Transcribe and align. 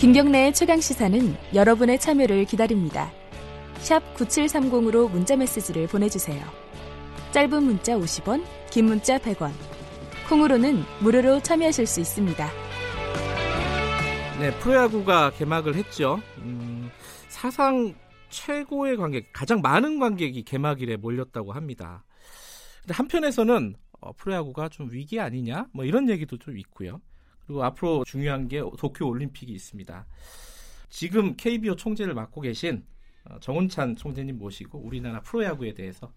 김경래의 0.00 0.54
최강 0.54 0.80
시사는 0.80 1.36
여러분의 1.52 2.00
참여를 2.00 2.46
기다립니다. 2.46 3.12
샵 3.80 4.02
9730으로 4.14 5.10
문자 5.10 5.36
메시지를 5.36 5.88
보내주세요. 5.88 6.42
짧은 7.32 7.62
문자 7.62 7.98
50원, 7.98 8.42
긴 8.70 8.86
문자 8.86 9.18
100원. 9.18 9.52
콩으로는 10.26 10.84
무료로 11.02 11.40
참여하실 11.40 11.86
수 11.86 12.00
있습니다. 12.00 12.48
네, 14.38 14.58
프로야구가 14.60 15.32
개막을 15.32 15.74
했죠. 15.74 16.18
음, 16.38 16.88
사상 17.28 17.94
최고의 18.30 18.96
관객, 18.96 19.30
가장 19.34 19.60
많은 19.60 19.98
관객이 19.98 20.44
개막일에 20.44 20.96
몰렸다고 20.96 21.52
합니다. 21.52 22.04
근데 22.80 22.94
한편에서는 22.94 23.74
어, 24.00 24.12
프로야구가 24.14 24.70
좀 24.70 24.88
위기 24.90 25.20
아니냐? 25.20 25.66
뭐 25.74 25.84
이런 25.84 26.08
얘기도 26.08 26.38
좀 26.38 26.56
있고요. 26.56 27.02
그리고 27.50 27.64
앞으로 27.64 28.04
중요한 28.04 28.46
게 28.46 28.62
도쿄 28.78 29.08
올림픽이 29.08 29.52
있습니다. 29.52 30.06
지금 30.88 31.34
KBO 31.34 31.74
총재를 31.74 32.14
맡고 32.14 32.42
계신 32.42 32.84
어, 33.24 33.40
정운찬 33.40 33.96
총재님 33.96 34.38
모시고 34.38 34.78
우리나라 34.78 35.20
프로야구에 35.20 35.74
대해서 35.74 36.12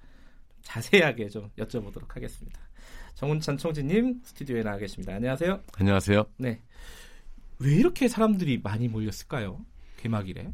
자세하게 0.62 1.30
좀 1.30 1.50
여쭤보도록 1.58 2.10
하겠습니다. 2.10 2.60
정운찬 3.16 3.58
총재님 3.58 4.22
스튜디오에 4.24 4.62
나와 4.62 4.78
계십니다. 4.78 5.16
안녕하세요. 5.16 5.64
안녕하세요. 5.74 6.24
네. 6.38 6.62
왜 7.58 7.74
이렇게 7.74 8.08
사람들이 8.08 8.60
많이 8.62 8.88
몰렸을까요? 8.88 9.66
개막일에? 9.98 10.54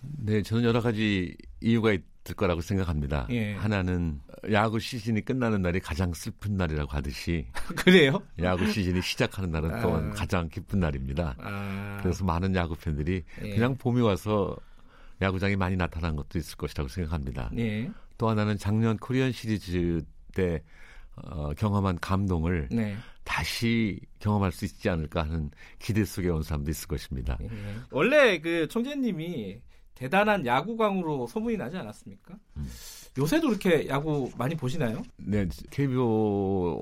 네, 0.00 0.42
저는 0.42 0.64
여러 0.64 0.80
가지 0.80 1.36
이유가 1.60 1.92
있 1.92 2.02
을 2.28 2.36
거라고 2.36 2.60
생각합니다. 2.60 3.26
예. 3.30 3.54
하나는 3.54 4.20
야구 4.52 4.78
시즌이 4.78 5.22
끝나는 5.22 5.62
날이 5.62 5.80
가장 5.80 6.12
슬픈 6.12 6.56
날이라고 6.56 6.90
하듯이 6.92 7.46
그래요? 7.76 8.22
야구 8.42 8.70
시즌이 8.70 9.00
시작하는 9.00 9.50
날은 9.50 9.74
아. 9.74 9.80
또한 9.80 10.10
가장 10.10 10.48
기쁜 10.48 10.80
날입니다. 10.80 11.34
아, 11.38 11.98
그래서 12.02 12.24
많은 12.24 12.54
야구 12.54 12.76
팬들이 12.76 13.24
예. 13.42 13.50
그냥 13.54 13.74
봄이 13.76 14.02
와서 14.02 14.54
야구장이 15.22 15.56
많이 15.56 15.76
나타난 15.76 16.14
것도 16.14 16.38
있을 16.38 16.56
것이라고 16.58 16.88
생각합니다. 16.88 17.50
예. 17.56 17.90
또 18.18 18.28
하나는 18.28 18.58
작년 18.58 18.98
코리안 18.98 19.32
시리즈 19.32 20.02
때 20.34 20.62
어, 21.16 21.52
경험한 21.54 22.00
감동을 22.00 22.68
네. 22.70 22.96
다시 23.24 23.98
경험할 24.18 24.52
수 24.52 24.66
있지 24.66 24.88
않을까 24.90 25.22
하는 25.22 25.50
기대 25.78 26.04
속에 26.04 26.28
온 26.28 26.42
사람도 26.42 26.70
있을 26.70 26.86
것입니다. 26.86 27.38
예. 27.40 27.48
원래 27.90 28.38
그 28.38 28.68
총재님이 28.68 29.60
대단한 30.00 30.46
야구광으로 30.46 31.26
소문이 31.26 31.58
나지 31.58 31.76
않았습니까? 31.76 32.34
음. 32.56 32.66
요새도 33.18 33.48
그렇게 33.48 33.86
야구 33.86 34.30
많이 34.38 34.54
보시나요? 34.54 35.02
네, 35.18 35.46
KBO 35.70 36.80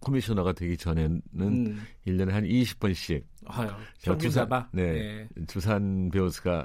커미셔너가 0.00 0.52
되기 0.52 0.76
전에는 0.76 1.20
음. 1.40 1.82
일 2.04 2.16
1년에 2.16 2.30
한 2.30 2.44
20번씩 2.44 3.24
아유, 3.46 3.68
저 3.98 4.12
평균 4.12 4.28
두산- 4.28 4.44
잡아. 4.44 4.68
네. 4.70 4.82
예. 4.82 5.28
두산 5.48 6.10
베어스가 6.12 6.64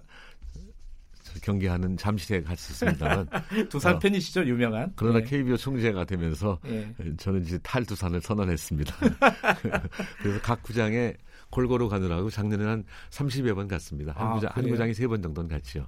저 1.24 1.40
경기하는 1.42 1.98
잠실에 1.98 2.44
갔었습니다만 2.44 3.28
두산 3.70 3.96
어. 3.96 4.00
팬이시죠, 4.00 4.46
유명한. 4.46 4.94
그러나 4.96 5.18
예. 5.20 5.24
KBO 5.24 5.58
총재가 5.58 6.06
되면서 6.06 6.60
예. 6.68 6.94
저는 7.18 7.42
이제 7.42 7.58
탈두산을 7.64 8.22
선언했습니다. 8.22 8.96
그래서 10.22 10.40
각 10.44 10.62
구장에 10.62 11.16
골고루 11.56 11.88
가느라고 11.88 12.30
작년에 12.30 12.66
한 12.66 12.84
30여 13.12 13.56
번 13.56 13.70
갔습니다. 13.70 14.12
한, 14.12 14.28
아, 14.28 14.34
구장, 14.34 14.52
한? 14.54 14.68
구장에 14.70 14.94
세번 14.94 15.22
정도는 15.22 15.50
갔죠. 15.50 15.88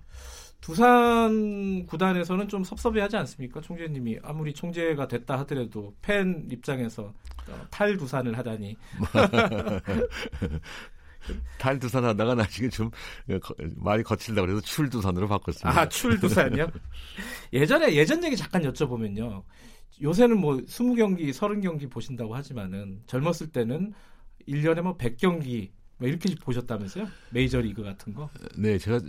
두산 0.61 1.85
구단에서는 1.85 2.47
좀 2.47 2.63
섭섭해하지 2.63 3.17
않습니까, 3.17 3.59
총재님이 3.59 4.19
아무리 4.23 4.53
총재가 4.53 5.09
됐다 5.09 5.37
하더라도 5.39 5.93
팬 6.01 6.47
입장에서 6.49 7.03
어, 7.03 7.67
탈두산을 7.69 8.37
하다니. 8.37 8.77
탈 11.59 11.77
두산 11.79 12.05
하다가 12.05 12.35
나중에 12.35 12.69
좀 12.69 12.89
거- 13.41 13.53
말이 13.75 14.03
거칠다고 14.03 14.47
그래서 14.47 14.61
출 14.61 14.89
두산으로 14.89 15.27
바꿨습니다. 15.27 15.81
아, 15.81 15.89
출 15.89 16.17
두산이요? 16.17 16.65
예전에 17.51 17.93
예전 17.93 18.23
얘기 18.23 18.37
잠깐 18.37 18.61
여쭤보면요. 18.63 19.43
요새는 20.01 20.39
뭐 20.39 20.55
20경기, 20.57 21.29
30경기 21.31 21.91
보신다고 21.91 22.33
하지만은 22.35 23.01
젊었을 23.07 23.51
때는 23.51 23.93
1년에 24.47 24.81
뭐 24.81 24.97
100경기 24.97 25.69
뭐 25.97 26.07
이렇게 26.07 26.33
보셨다면서요? 26.35 27.07
메이저 27.31 27.59
리그 27.59 27.83
같은 27.83 28.13
거. 28.13 28.29
네, 28.57 28.77
제가 28.77 28.99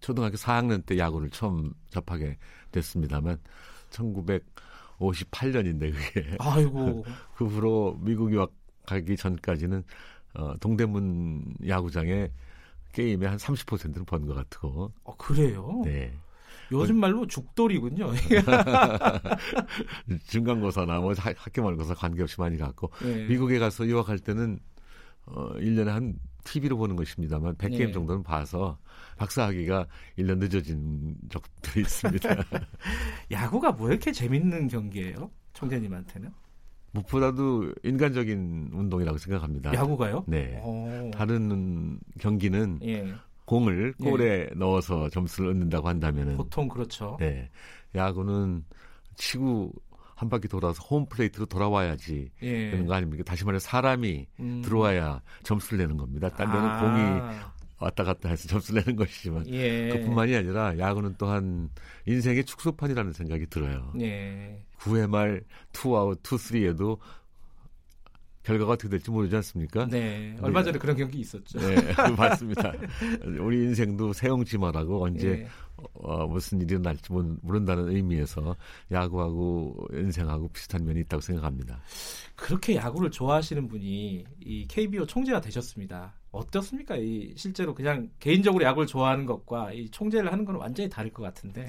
초등학교 0.00 0.36
4학년 0.36 0.84
때 0.84 0.98
야구를 0.98 1.30
처음 1.30 1.72
접하게 1.90 2.36
됐습니다만 2.72 3.38
1958년인데 4.98 5.92
그게 5.92 6.36
아이고. 6.38 7.04
그 7.36 7.46
후로 7.46 7.98
미국 8.00 8.32
유학 8.32 8.52
가기 8.86 9.16
전까지는 9.16 9.82
어, 10.34 10.54
동대문 10.60 11.54
야구장에 11.66 12.30
게임의 12.92 13.28
한 13.28 13.38
30%는 13.38 14.04
번 14.04 14.26
것 14.26 14.34
같고. 14.34 14.92
어, 15.04 15.16
그래요? 15.16 15.82
네. 15.84 16.12
요즘 16.72 16.98
말로 16.98 17.26
죽돌이군요. 17.26 18.10
중간고사나 20.28 21.00
뭐 21.00 21.12
학- 21.16 21.34
학교 21.38 21.62
말고사 21.62 21.94
관계없이 21.94 22.40
많이 22.40 22.56
갔고 22.58 22.90
예. 23.04 23.26
미국에 23.26 23.58
가서 23.58 23.86
유학할 23.86 24.18
때는 24.18 24.58
어 25.26 25.52
1년에 25.54 25.86
한 25.86 26.14
TV로 26.44 26.76
보는 26.76 26.96
것입니다만 26.96 27.54
100게임 27.56 27.88
예. 27.88 27.92
정도는 27.92 28.22
봐서 28.22 28.78
박사학위가 29.16 29.86
1년 30.18 30.38
늦어진 30.38 31.16
적들이 31.30 31.80
있습니다. 31.82 32.28
야구가 33.30 33.72
뭐 33.72 33.88
이렇게 33.88 34.12
재밌는 34.12 34.68
경기예요? 34.68 35.30
총재님한테는? 35.54 36.30
무엇보다도 36.92 37.72
인간적인 37.82 38.70
운동이라고 38.72 39.18
생각합니다. 39.18 39.74
야구가요? 39.74 40.24
네. 40.28 40.60
어. 40.62 41.10
다른 41.14 41.98
경기는 42.20 42.78
예. 42.82 43.12
공을 43.44 43.94
골에 44.00 44.48
넣어서 44.56 45.08
점수를 45.10 45.50
얻는다고 45.50 45.88
한다면은 45.88 46.36
보통 46.36 46.68
그렇죠. 46.68 47.16
네. 47.20 47.50
야구는 47.94 48.64
치고 49.16 49.72
한 50.16 50.28
바퀴 50.28 50.48
돌아서 50.48 50.82
홈 50.84 51.06
플레이트로 51.06 51.46
돌아와야지 51.46 52.30
예. 52.42 52.70
되는 52.70 52.86
거 52.86 52.94
아닙니까? 52.94 53.24
다시 53.24 53.44
말해 53.44 53.58
사람이 53.58 54.26
음. 54.40 54.62
들어와야 54.64 55.20
점수를 55.42 55.78
내는 55.78 55.96
겁니다. 55.96 56.28
딴 56.30 56.50
데는 56.50 56.66
아. 56.66 56.80
공이 56.80 57.54
왔다 57.78 58.04
갔다 58.04 58.28
해서 58.28 58.48
점수를 58.48 58.82
내는 58.82 58.96
것이지만 58.96 59.46
예. 59.48 59.88
그뿐만이 59.88 60.34
아니라 60.36 60.78
야구는 60.78 61.16
또한 61.18 61.68
인생의 62.06 62.44
축소판이라는 62.44 63.12
생각이 63.12 63.46
들어요. 63.46 63.92
예. 64.00 64.64
9회 64.78 65.08
말 65.08 65.42
투아웃 65.72 66.20
two 66.22 66.43
three에도 66.43 66.98
결과가 68.44 68.72
어떻게 68.72 68.88
될지 68.90 69.10
모르지 69.10 69.34
않습니까? 69.36 69.86
네. 69.86 70.36
얼마 70.40 70.62
전에 70.62 70.78
그런 70.78 70.96
경기 70.96 71.20
있었죠. 71.20 71.58
네, 71.58 71.76
맞습니다. 72.16 72.72
우리 73.40 73.64
인생도 73.64 74.12
새옹지마라고 74.12 75.02
언제 75.02 75.28
예. 75.28 75.48
어, 75.94 76.26
무슨 76.26 76.60
일이 76.60 76.78
날지 76.78 77.10
모른다는 77.42 77.88
의미에서 77.88 78.54
야구하고 78.92 79.88
인생하고 79.92 80.48
비슷한 80.48 80.84
면이 80.84 81.00
있다고 81.00 81.22
생각합니다. 81.22 81.80
그렇게 82.36 82.76
야구를 82.76 83.10
좋아하시는 83.10 83.66
분이 83.66 84.24
이 84.40 84.66
KBO 84.68 85.06
총재가 85.06 85.40
되셨습니다. 85.40 86.14
어떻습니까? 86.30 86.96
이 86.96 87.32
실제로 87.36 87.74
그냥 87.74 88.10
개인적으로 88.20 88.62
야구를 88.64 88.86
좋아하는 88.86 89.24
것과 89.24 89.72
이 89.72 89.88
총재를 89.88 90.30
하는 90.30 90.44
건 90.44 90.56
완전히 90.56 90.90
다를 90.90 91.10
것 91.10 91.22
같은데. 91.22 91.66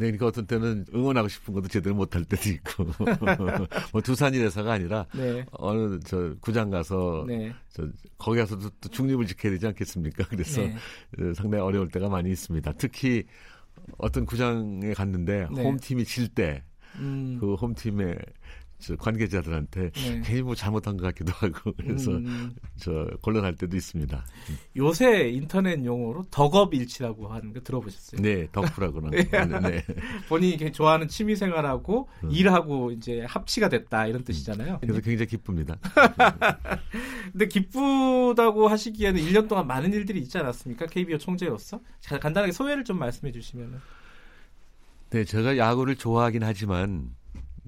네, 0.00 0.06
그러니까 0.06 0.28
어떤 0.28 0.46
때는 0.46 0.86
응원하고 0.94 1.28
싶은 1.28 1.52
것도 1.52 1.68
제대로 1.68 1.94
못할 1.94 2.24
때도 2.24 2.48
있고 2.48 2.86
뭐 3.92 4.00
두산이라서가 4.00 4.72
아니라 4.72 5.06
네. 5.14 5.44
어느 5.52 6.00
저 6.00 6.34
구장 6.40 6.70
가서 6.70 7.26
네. 7.28 7.52
저 7.68 7.86
거기 8.16 8.38
가서도 8.38 8.70
또 8.80 8.88
중립을 8.88 9.26
지켜야 9.26 9.52
되지 9.52 9.66
않겠습니까? 9.66 10.24
그래서 10.30 10.62
네. 10.62 10.74
어, 11.18 11.34
상당히 11.34 11.62
어려울 11.62 11.88
때가 11.90 12.08
많이 12.08 12.30
있습니다. 12.30 12.72
특히 12.78 13.24
어떤 13.98 14.24
구장에 14.24 14.94
갔는데 14.94 15.48
네. 15.54 15.62
홈팀이 15.62 16.06
질 16.06 16.28
때그 16.28 16.62
음. 16.96 17.38
홈팀의 17.60 18.16
저 18.80 18.96
관계자들한테 18.96 19.90
네. 19.90 20.22
괜히 20.24 20.42
뭐 20.42 20.54
잘못한 20.54 20.96
것 20.96 21.04
같기도 21.04 21.32
하고 21.32 21.72
그래서 21.78 22.12
음, 22.12 22.54
저 22.76 23.06
곤란할 23.22 23.56
때도 23.56 23.76
있습니다. 23.76 24.24
요새 24.76 25.28
인터넷 25.28 25.84
용어로 25.84 26.24
덕업일치라고 26.30 27.28
하는 27.28 27.52
거 27.52 27.60
들어보셨어요? 27.60 28.20
네, 28.20 28.48
덕후라고는. 28.52 29.10
네, 29.30 29.60
네. 29.60 29.84
본인이 30.28 30.54
이렇게 30.54 30.72
좋아하는 30.72 31.08
취미 31.08 31.36
생활하고 31.36 32.08
음. 32.24 32.30
일하고 32.30 32.90
이제 32.92 33.24
합치가 33.28 33.68
됐다 33.68 34.06
이런 34.06 34.24
뜻이잖아요. 34.24 34.78
그래서 34.80 35.00
굉장히 35.00 35.28
기쁩니다. 35.28 35.76
근데 37.32 37.46
기쁘다고 37.46 38.68
하시기에는 38.68 39.20
1년 39.22 39.48
동안 39.48 39.66
많은 39.66 39.92
일들이 39.92 40.20
있지 40.20 40.38
않았습니까? 40.38 40.86
KBO 40.86 41.18
총재로서 41.18 41.80
자, 42.00 42.18
간단하게 42.18 42.52
소회를 42.52 42.84
좀 42.84 42.98
말씀해 42.98 43.32
주시면. 43.32 43.80
네, 45.10 45.24
제가 45.24 45.58
야구를 45.58 45.96
좋아하긴 45.96 46.42
하지만 46.42 47.10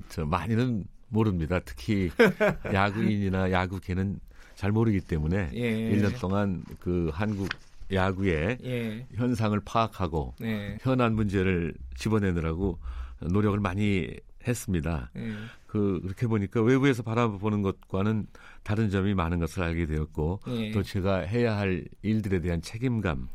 저 0.09 0.25
많이는 0.25 0.85
모릅니다. 1.13 1.61
특히 1.65 2.11
야구인이나 2.73 3.53
야구계는 3.53 4.19
잘 4.55 4.73
모르기 4.73 5.01
때문에 5.01 5.51
예. 5.55 5.91
1년 5.93 6.19
동안 6.21 6.65
그 6.81 7.11
한국 7.13 7.49
야구의 7.93 8.59
예. 8.65 9.07
현상을 9.15 9.59
파악하고 9.65 10.35
네. 10.41 10.79
현안 10.81 11.15
문제를 11.15 11.75
집어내느라고 11.97 12.79
노력을 13.21 13.59
많이 13.61 14.09
했습니다. 14.47 15.11
예. 15.17 15.35
그 15.67 16.01
그렇게 16.03 16.27
보니까 16.27 16.63
외부에서 16.63 17.03
바라보는 17.03 17.63
것과는 17.63 18.27
다른 18.63 18.91
점이 18.91 19.15
많은 19.15 19.39
것을 19.39 19.63
알게 19.63 19.87
되었고 19.87 20.41
예. 20.49 20.71
또 20.73 20.83
제가 20.83 21.19
해야 21.19 21.57
할 21.57 21.85
일들에 22.03 22.41
대한 22.41 22.63
책임감 22.63 23.29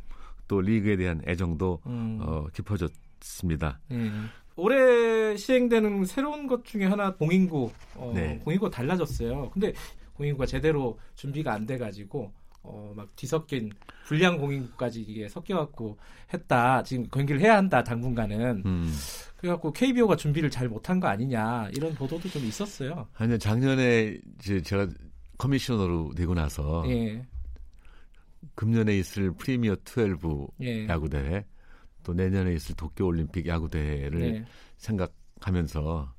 또 0.47 0.61
리그에 0.61 0.97
대한 0.97 1.21
애정도 1.27 1.81
음. 1.85 2.19
어, 2.21 2.47
깊어졌습니다. 2.53 3.79
예. 4.57 4.61
올해 4.61 5.37
시행되는 5.37 6.05
새로운 6.05 6.47
것 6.47 6.65
중에 6.65 6.85
하나 6.85 7.13
공인구 7.13 7.71
어, 7.95 8.11
네. 8.13 8.39
공인구가 8.43 8.71
달라졌어요. 8.71 9.51
근데 9.51 9.73
공인구가 10.13 10.45
제대로 10.45 10.97
준비가 11.15 11.53
안 11.53 11.65
돼가지고 11.65 12.31
어, 12.63 12.93
막 12.95 13.15
뒤섞인 13.15 13.71
불량 14.05 14.37
공인구까지 14.37 15.01
이게 15.01 15.29
섞여갖고 15.29 15.97
했다. 16.33 16.83
지금 16.83 17.07
경기를 17.09 17.39
해야 17.39 17.55
한다 17.57 17.83
당분간은. 17.83 18.63
음. 18.65 18.93
그래갖고 19.37 19.71
KBO가 19.71 20.15
준비를 20.15 20.49
잘 20.49 20.67
못한 20.67 20.99
거 20.99 21.07
아니냐 21.07 21.69
이런 21.73 21.93
보도도 21.93 22.27
좀 22.29 22.43
있었어요. 22.43 23.07
아니요 23.13 23.37
작년에 23.37 24.17
이제 24.39 24.61
제가 24.61 24.87
커미셔너로 25.37 26.13
되고 26.15 26.33
나서 26.33 26.83
예, 26.87 27.23
금년에 28.55 28.97
있을 28.97 29.31
프리미어 29.33 29.75
12 29.85 30.47
예, 30.61 30.87
야구 30.87 31.07
대회 31.07 31.45
또 32.07 32.13
내년에 32.13 32.53
있을 32.53 32.73
도쿄 32.73 33.05
올림픽 33.05 33.47
야구 33.47 33.67
대회를 33.67 34.21
예, 34.21 34.45
생각하면서 34.77 36.13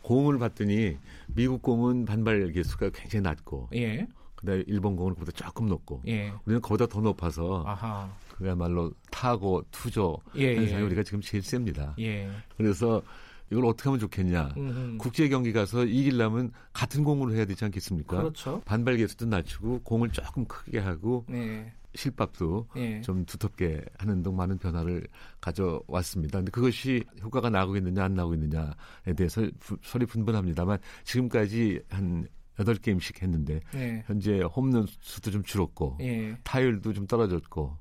공을 0.00 0.38
봤더니 0.38 0.96
미국 1.26 1.60
공은 1.60 2.06
반발 2.06 2.50
개수가 2.50 2.88
굉장히 2.94 3.24
낮고 3.24 3.68
예, 3.74 4.08
그다음에 4.36 4.64
일본 4.66 4.96
공은 4.96 5.12
그보다 5.12 5.30
조금 5.32 5.68
높고 5.68 6.00
예, 6.08 6.32
우리는 6.46 6.62
거기다 6.62 6.86
더 6.86 7.02
높아서 7.02 7.62
아하, 7.66 8.10
그야말로 8.38 8.90
타고 9.10 9.62
투조 9.70 10.16
예, 10.36 10.56
현상이 10.56 10.80
예, 10.80 10.86
우리가 10.86 11.02
지금 11.02 11.20
제일 11.20 11.42
셉니다. 11.42 11.94
예, 11.98 12.30
그래서 12.56 13.02
이걸 13.50 13.66
어떻게 13.66 13.90
하면 13.90 14.00
좋겠냐? 14.00 14.54
음흠. 14.56 14.96
국제 14.96 15.28
경기 15.28 15.52
가서 15.52 15.84
이기려면 15.84 16.52
같은 16.72 17.04
공으로 17.04 17.34
해야 17.34 17.44
되지 17.44 17.66
않겠습니까? 17.66 18.16
그렇죠. 18.16 18.62
반발 18.64 18.96
개수도 18.96 19.26
낮추고 19.26 19.82
공을 19.82 20.10
조금 20.10 20.46
크게 20.46 20.78
하고 20.78 21.26
예, 21.32 21.70
실밥도 21.98 22.68
예, 22.76 23.00
좀 23.00 23.24
두텁게 23.24 23.84
하는 23.98 24.22
등 24.22 24.36
많은 24.36 24.56
변화를 24.58 25.06
가져왔습니다. 25.40 26.38
근데 26.38 26.50
그것이 26.50 27.02
효과가 27.22 27.50
나고 27.50 27.76
있느냐 27.76 28.04
안 28.04 28.14
나고 28.14 28.34
있느냐에 28.34 29.12
대해서 29.16 29.42
부- 29.58 29.76
설이 29.82 30.06
분분합니다만 30.06 30.78
지금까지 31.04 31.80
한 31.90 32.26
8게임씩 32.58 33.22
했는데 33.22 33.60
예, 33.74 34.02
현재 34.06 34.40
홈런 34.42 34.86
수도 35.00 35.30
좀 35.30 35.42
줄었고 35.42 35.96
예, 36.00 36.36
타율도 36.44 36.92
좀 36.92 37.06
떨어졌고 37.06 37.76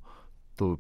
또 0.57 0.77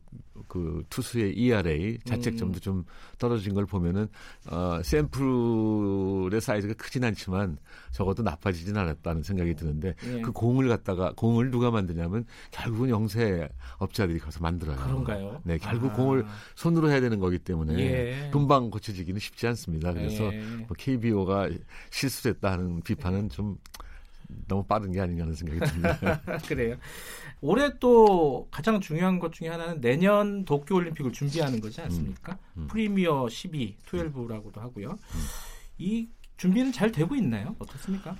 그 0.47 0.83
투수의 0.89 1.33
ERA 1.35 1.97
자책점도 2.05 2.59
음. 2.59 2.61
좀 2.61 2.85
떨어진 3.17 3.53
걸 3.53 3.65
보면은 3.65 4.07
어 4.49 4.81
샘플의 4.83 6.39
사이즈가 6.41 6.73
크진 6.75 7.03
않지만 7.03 7.57
적어도 7.91 8.23
나빠지진 8.23 8.77
않았다는 8.77 9.23
생각이 9.23 9.55
드는데 9.55 9.95
예. 10.05 10.21
그 10.21 10.31
공을 10.31 10.67
갖다가 10.69 11.13
공을 11.15 11.51
누가 11.51 11.71
만드냐면 11.71 12.25
결국은 12.51 12.89
영세 12.89 13.49
업자들이 13.77 14.19
가서 14.19 14.39
만들어요. 14.41 14.77
그런가요? 14.77 15.41
네, 15.43 15.57
결국 15.57 15.91
아, 15.91 15.95
공을 15.95 16.25
손으로 16.55 16.89
해야 16.89 17.01
되는 17.01 17.19
거기 17.19 17.39
때문에 17.39 17.79
예. 17.79 18.29
금방 18.31 18.69
고쳐지기는 18.69 19.19
쉽지 19.19 19.47
않습니다. 19.47 19.93
그래서 19.93 20.31
예. 20.33 20.39
뭐 20.39 20.69
KBO가 20.77 21.49
실수했다 21.89 22.51
하는 22.51 22.81
비판은 22.81 23.29
좀 23.29 23.57
너무 24.47 24.63
빠른 24.65 24.91
게 24.91 24.99
아닌가 24.99 25.23
하는 25.23 25.33
생각이 25.33 25.71
듭니다. 25.71 26.21
그래요. 26.47 26.77
올해 27.41 27.77
또 27.79 28.47
가장 28.51 28.79
중요한 28.81 29.19
것 29.19 29.33
중에 29.33 29.47
하나는 29.49 29.79
내년 29.81 30.43
도쿄 30.45 30.75
올림픽을 30.75 31.11
준비하는 31.11 31.61
거지 31.61 31.81
않습니까? 31.81 32.37
음, 32.55 32.63
음. 32.63 32.67
프리미어 32.67 33.29
12, 33.29 33.77
12라고도 33.85 34.59
하고요. 34.59 34.97
이 35.77 36.09
준비는 36.37 36.71
잘 36.71 36.91
되고 36.91 37.15
있나요? 37.15 37.55
어떻습니까? 37.59 38.15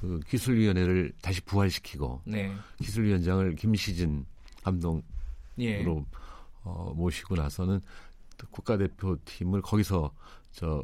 그 0.00 0.20
기술위원회를 0.28 1.12
다시 1.20 1.40
부활시키고 1.42 2.22
네. 2.24 2.52
기술위원장을 2.78 3.54
김시진 3.56 4.24
감독으로 4.62 5.02
예. 5.60 5.84
어, 6.62 6.92
모시고 6.96 7.36
나서는 7.36 7.80
또 8.38 8.46
국가대표팀을 8.48 9.60
거기서 9.62 10.12
저 10.52 10.82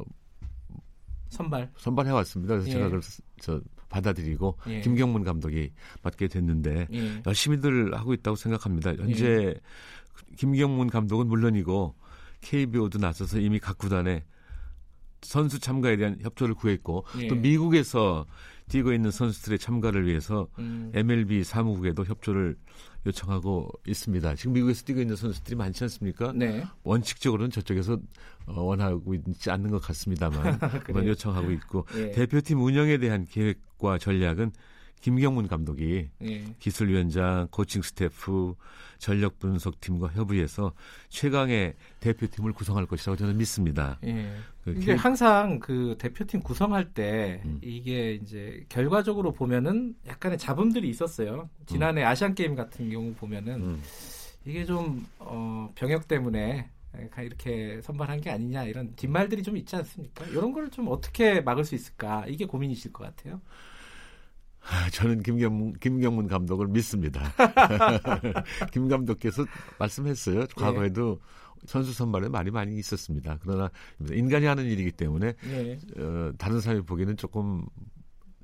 선발. 1.29 1.71
선발해 1.77 2.11
왔습니다. 2.11 2.53
그래서 2.53 2.69
예. 2.69 2.73
제가 2.73 2.85
그걸 2.85 3.01
저 3.41 3.61
받아들이고 3.89 4.57
예. 4.67 4.81
김경문 4.81 5.23
감독이 5.23 5.71
맡게 6.03 6.27
됐는데 6.27 6.87
예. 6.91 7.21
열심히들 7.25 7.95
하고 7.95 8.13
있다고 8.13 8.35
생각합니다. 8.35 8.95
현재 8.95 9.55
김경문 10.37 10.89
감독은 10.89 11.27
물론이고 11.27 11.95
KBO도 12.41 12.99
나서서 12.99 13.39
이미 13.39 13.59
각 13.59 13.77
구단에 13.77 14.23
선수 15.21 15.59
참가에 15.59 15.97
대한 15.97 16.17
협조를 16.21 16.55
구했고 16.55 17.05
예. 17.19 17.27
또 17.27 17.35
미국에서 17.35 18.25
뛰고 18.69 18.93
있는 18.93 19.11
선수들의 19.11 19.59
참가를 19.59 20.05
위해서 20.05 20.47
음, 20.59 20.91
MLB 20.93 21.43
사무국에도 21.43 22.03
협조를 22.03 22.57
요청하고 23.07 23.69
있습니다. 23.87 24.35
지금 24.35 24.53
미국에서 24.53 24.83
뛰고 24.83 25.01
있는 25.01 25.15
선수들이 25.15 25.55
많지 25.55 25.83
않습니까? 25.85 26.33
네. 26.35 26.63
원칙적으로는 26.83 27.51
저쪽에서 27.51 27.99
어, 28.45 28.61
원하고 28.61 29.13
있지 29.13 29.49
않는 29.49 29.71
것 29.71 29.81
같습니다만? 29.81 30.59
요청하고 31.07 31.51
있고 31.51 31.85
예. 31.95 32.11
대표팀 32.11 32.61
운영에 32.61 32.97
대한 32.97 33.25
계획과 33.25 33.97
전략은 33.97 34.51
김경문 35.01 35.47
감독이 35.47 36.09
예. 36.23 36.43
기술위원장, 36.59 37.47
코칭 37.51 37.81
스태프, 37.81 38.55
전력 38.97 39.39
분석팀과 39.39 40.09
협의해서 40.09 40.73
최강의 41.09 41.75
대표팀을 41.99 42.51
구성할 42.53 42.85
것이라고 42.87 43.15
저는 43.15 43.37
믿습니다. 43.37 43.99
예. 44.03 44.29
그 44.63 44.71
이게 44.71 44.85
계획- 44.87 45.05
항상 45.05 45.59
그 45.59 45.95
대표팀 45.99 46.41
구성할 46.41 46.93
때 46.93 47.41
음. 47.45 47.59
이게 47.61 48.13
이제 48.15 48.65
결과적으로 48.69 49.31
보면은 49.33 49.95
약간의 50.07 50.37
잡음들이 50.37 50.89
있었어요. 50.89 51.49
지난해 51.67 52.03
아시안 52.03 52.33
게임 52.35 52.55
같은 52.55 52.89
경우 52.89 53.13
보면은 53.13 53.61
음. 53.61 53.81
이게 54.45 54.65
좀 54.65 55.05
어, 55.19 55.71
병역 55.75 56.07
때문에 56.07 56.69
이렇게 57.19 57.79
선발한 57.83 58.21
게 58.21 58.31
아니냐 58.31 58.63
이런 58.63 58.95
뒷말들이 58.95 59.43
좀 59.43 59.55
있지 59.57 59.75
않습니까? 59.75 60.25
이런 60.25 60.51
걸좀 60.51 60.87
어떻게 60.87 61.41
막을 61.41 61.63
수 61.63 61.75
있을까 61.75 62.25
이게 62.27 62.45
고민이실 62.45 62.91
것 62.91 63.03
같아요. 63.03 63.39
아, 64.69 64.89
저는 64.89 65.23
김경문, 65.23 65.73
김경문 65.79 66.27
감독을 66.27 66.67
믿습니다. 66.67 67.33
김 68.71 68.87
감독께서 68.87 69.45
말씀했어요. 69.79 70.45
과거에도 70.55 71.19
선수 71.65 71.93
선발에 71.93 72.29
말이 72.29 72.51
많이 72.51 72.77
있었습니다. 72.77 73.39
그러나 73.41 73.71
인간이 74.11 74.45
하는 74.45 74.65
일이기 74.65 74.91
때문에 74.91 75.33
예. 75.45 75.79
어, 75.97 76.31
다른 76.37 76.59
사람이 76.59 76.83
보기에는 76.83 77.17
조금 77.17 77.65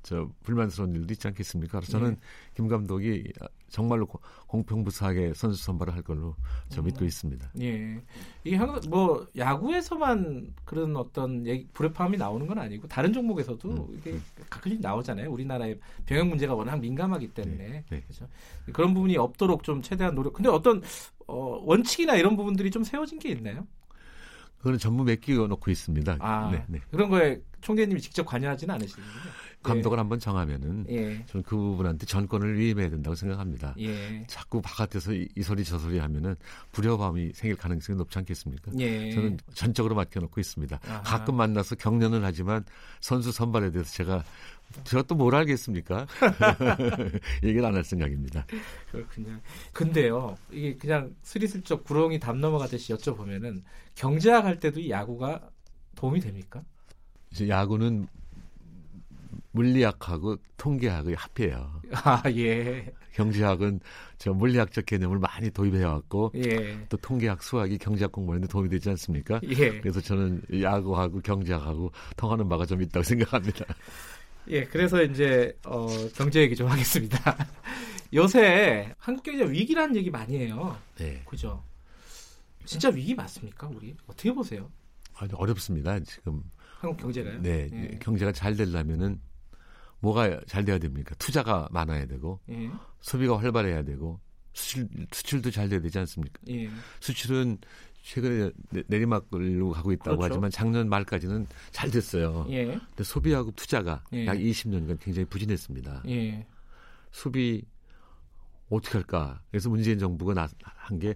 저 0.02 0.28
불만스러운 0.42 0.94
일도 0.94 1.12
있지 1.12 1.26
않겠습니까? 1.28 1.80
그래서 1.80 1.92
저는 1.92 2.10
네. 2.10 2.20
김 2.54 2.68
감독이 2.68 3.32
정말로 3.74 4.06
고- 4.06 4.20
공평무사하게 4.46 5.34
선수 5.34 5.64
선발을 5.64 5.94
할 5.94 6.02
걸로 6.02 6.36
저 6.68 6.80
음. 6.80 6.84
믿고 6.84 7.04
있습니다. 7.04 7.50
예. 7.60 8.00
이게 8.44 8.54
항상 8.56 8.80
뭐 8.88 9.26
야구에서만 9.36 10.54
그런 10.64 10.96
어떤 10.96 11.44
얘기, 11.44 11.66
불협화음이 11.72 12.16
나오는 12.16 12.46
건 12.46 12.58
아니고 12.60 12.86
다른 12.86 13.12
종목에서도 13.12 13.68
음, 13.68 13.98
이게 13.98 14.16
가끔씩 14.48 14.80
나오잖아요. 14.80 15.28
우리나라의 15.28 15.80
병역 16.06 16.28
문제가 16.28 16.54
워낙 16.54 16.76
민감하기 16.78 17.28
때문에 17.34 17.56
네, 17.68 17.84
네. 17.90 18.00
그렇죠. 18.02 18.28
그런 18.72 18.94
부분이 18.94 19.16
없도록 19.16 19.64
좀 19.64 19.82
최대한 19.82 20.14
노력. 20.14 20.34
근데 20.34 20.48
어떤 20.48 20.80
어, 21.26 21.60
원칙이나 21.64 22.14
이런 22.14 22.36
부분들이 22.36 22.70
좀 22.70 22.84
세워진 22.84 23.18
게 23.18 23.30
있나요? 23.30 23.66
그거는 24.58 24.78
전부 24.78 25.02
맡겨 25.04 25.46
놓고 25.48 25.70
있습니다. 25.70 26.16
아, 26.20 26.50
네, 26.52 26.64
네. 26.68 26.78
그런 26.90 27.10
거에 27.10 27.40
총재님이 27.60 28.00
직접 28.00 28.24
관여하지는 28.24 28.74
않으시는군요. 28.74 29.20
감독을 29.64 29.98
한번 29.98 30.18
정하면은 30.18 30.86
예. 30.90 31.24
저는 31.26 31.42
그 31.42 31.56
부분한테 31.56 32.06
전권을 32.06 32.58
위임해야 32.58 32.90
된다고 32.90 33.14
생각합니다. 33.16 33.74
예. 33.80 34.24
자꾸 34.28 34.60
바깥에서 34.62 35.12
이, 35.12 35.28
이 35.36 35.42
소리 35.42 35.64
저 35.64 35.78
소리 35.78 35.98
하면은 35.98 36.36
불협화음이 36.72 37.32
생길 37.34 37.56
가능성이 37.56 37.96
높지 37.98 38.18
않겠습니까? 38.18 38.72
예. 38.78 39.10
저는 39.12 39.38
전적으로 39.54 39.94
맡겨놓고 39.96 40.40
있습니다. 40.40 40.78
아하. 40.86 41.02
가끔 41.02 41.36
만나서 41.36 41.74
격려는 41.76 42.22
하지만 42.24 42.64
선수 43.00 43.32
선발에 43.32 43.70
대해서 43.72 43.90
제가 43.92 44.22
제가 44.84 45.02
또 45.04 45.14
뭘 45.14 45.34
알겠습니까? 45.34 46.06
얘기를 47.44 47.64
안 47.64 47.74
할 47.74 47.84
생각입니다. 47.84 48.46
그렇군요. 48.90 49.38
근데요, 49.72 50.36
이게 50.50 50.74
그냥 50.76 51.14
스리슬쩍 51.22 51.84
구렁이 51.84 52.18
담 52.18 52.40
넘어가듯이 52.40 52.92
여쭤보면은 52.94 53.62
경제학 53.94 54.44
할 54.44 54.58
때도 54.58 54.80
이 54.80 54.90
야구가 54.90 55.48
도움이 55.96 56.20
됩니까? 56.20 56.62
이제 57.30 57.48
야구는 57.48 58.06
물리학하고 59.54 60.36
통계학의 60.56 61.14
합해요. 61.14 61.80
아, 61.92 62.22
예. 62.30 62.92
경제학은 63.12 63.78
저 64.18 64.32
물리학적 64.32 64.84
개념을 64.84 65.20
많이 65.20 65.48
도입해 65.50 65.84
왔고 65.84 66.32
예. 66.34 66.84
또 66.88 66.96
통계학, 66.96 67.40
수학이 67.40 67.78
경제학 67.78 68.10
공부하는데 68.10 68.48
도움이 68.48 68.68
되지 68.68 68.90
않습니까? 68.90 69.40
예. 69.44 69.80
그래서 69.80 70.00
저는 70.00 70.42
야구하고 70.60 71.20
경제학하고 71.20 71.92
통하는 72.16 72.48
바가 72.48 72.66
좀 72.66 72.82
있다고 72.82 73.02
생각합니다. 73.04 73.64
예. 74.48 74.64
그래서 74.64 75.02
이제, 75.04 75.56
어, 75.64 75.86
경제 76.16 76.40
얘기 76.40 76.56
좀 76.56 76.66
하겠습니다. 76.66 77.36
요새 78.12 78.92
한국 78.98 79.22
경제 79.22 79.44
위기라는 79.48 79.94
얘기 79.94 80.10
많이 80.10 80.36
해요. 80.36 80.76
네. 80.96 81.22
그죠? 81.26 81.62
진짜 82.64 82.88
위기 82.88 83.14
맞습니까, 83.14 83.68
우리? 83.68 83.94
어떻게 84.08 84.32
보세요? 84.32 84.68
아주 85.14 85.36
어렵습니다. 85.36 86.00
지금 86.00 86.42
한국 86.80 86.96
경제가요? 87.00 87.40
네, 87.40 87.68
예. 87.72 87.98
경제가 88.00 88.32
잘 88.32 88.56
되려면은 88.56 89.20
뭐가 90.04 90.40
잘 90.46 90.64
돼야 90.64 90.78
됩니까? 90.78 91.14
투자가 91.18 91.68
많아야 91.72 92.06
되고 92.06 92.38
예. 92.50 92.70
소비가 93.00 93.38
활발해야 93.38 93.82
되고 93.82 94.20
수출 94.52 94.88
수출도 95.12 95.50
잘 95.50 95.68
돼야 95.68 95.80
되지 95.80 95.98
않습니까? 95.98 96.40
예. 96.50 96.68
수출은 97.00 97.58
최근에 98.02 98.50
내- 98.70 98.82
내리막으로 98.86 99.70
가고 99.70 99.90
있다고 99.92 100.18
그렇죠. 100.18 100.34
하지만 100.34 100.50
작년 100.50 100.88
말까지는 100.90 101.46
잘 101.70 101.90
됐어요. 101.90 102.46
예. 102.50 102.66
근데 102.66 103.02
소비하고 103.02 103.50
투자가 103.52 104.04
예. 104.12 104.26
약 104.26 104.36
20년간 104.36 104.98
굉장히 105.00 105.24
부진했습니다. 105.26 106.02
예. 106.08 106.46
소비 107.10 107.64
어떻게 108.68 108.98
할까? 108.98 109.40
그래서 109.50 109.70
문재인 109.70 109.98
정부가 109.98 110.48
한 110.62 110.98
게 110.98 111.14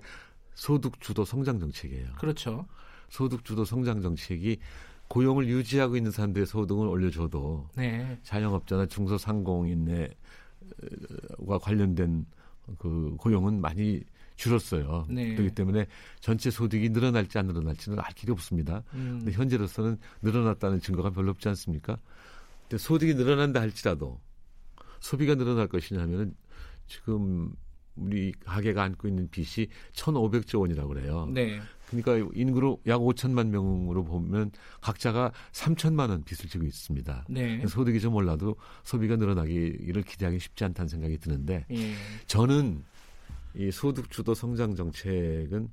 소득 0.55 0.99
주도 1.01 1.25
성장 1.25 1.61
정책이에요. 1.61 2.15
그렇죠. 2.19 2.67
소득 3.11 3.45
주도 3.45 3.65
성장 3.65 4.01
정책이 4.03 4.59
고용을 5.09 5.49
유지하고 5.49 5.97
있는 5.97 6.11
사람들의 6.11 6.47
소득을 6.47 6.87
올려줘도 6.87 7.69
네. 7.77 8.19
자영업자나 8.23 8.87
중소상공인과 8.87 10.09
관련된 11.61 12.27
그 12.79 13.15
고용은 13.19 13.61
많이 13.61 14.03
줄었어요. 14.37 15.07
네. 15.09 15.35
그렇기 15.35 15.55
때문에 15.55 15.87
전체 16.21 16.51
소득이 16.51 16.91
늘어날지 16.91 17.39
안 17.39 17.47
늘어날지는 17.47 17.99
알 17.99 18.13
길이 18.13 18.31
없습니다. 18.33 18.85
음. 18.95 19.19
근데 19.19 19.33
현재로서는 19.33 19.99
늘어났다는 20.23 20.81
증거가 20.81 21.11
별로 21.11 21.31
없지 21.31 21.49
않습니까? 21.49 21.99
근데 22.63 22.79
소득이 22.79 23.15
늘어난다 23.15 23.61
할지라도 23.61 24.21
소비가 25.01 25.35
늘어날 25.35 25.67
것이냐면은 25.67 26.35
지금 26.87 27.53
우리 27.97 28.33
가게가 28.45 28.83
안고 28.83 29.09
있는 29.09 29.29
빚이 29.29 29.69
1,500조 29.93 30.61
원이라고 30.61 30.89
그래요. 30.89 31.29
네. 31.33 31.61
그러니까 31.91 32.31
인구로 32.35 32.81
약 32.87 33.01
5천만 33.01 33.49
명으로 33.49 34.05
보면 34.05 34.51
각자가 34.81 35.33
3천만 35.53 36.11
원 36.11 36.23
빚을 36.25 36.49
지고 36.49 36.65
있습니다. 36.65 37.25
네. 37.29 37.67
소득이 37.67 38.01
좀 38.01 38.15
올라도 38.15 38.57
소비가 38.85 39.17
늘어나기를 39.17 40.03
기대하기 40.03 40.39
쉽지 40.39 40.65
않다는 40.65 40.89
생각이 40.89 41.19
드는데 41.19 41.65
예. 41.71 41.93
저는 42.27 42.85
이 43.55 43.71
소득 43.71 44.11
주도 44.11 44.35
성장 44.35 44.75
정책은 44.75 45.69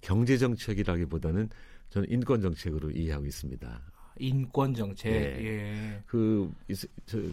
경제 0.00 0.38
정책이라기보다는 0.38 1.48
저는 1.90 2.10
인권 2.10 2.40
정책으로 2.40 2.90
이해하고 2.90 3.26
있습니다. 3.26 3.80
인권 4.18 4.74
정책. 4.74 5.12
예. 5.12 5.44
예. 5.44 6.02
그 6.06 6.52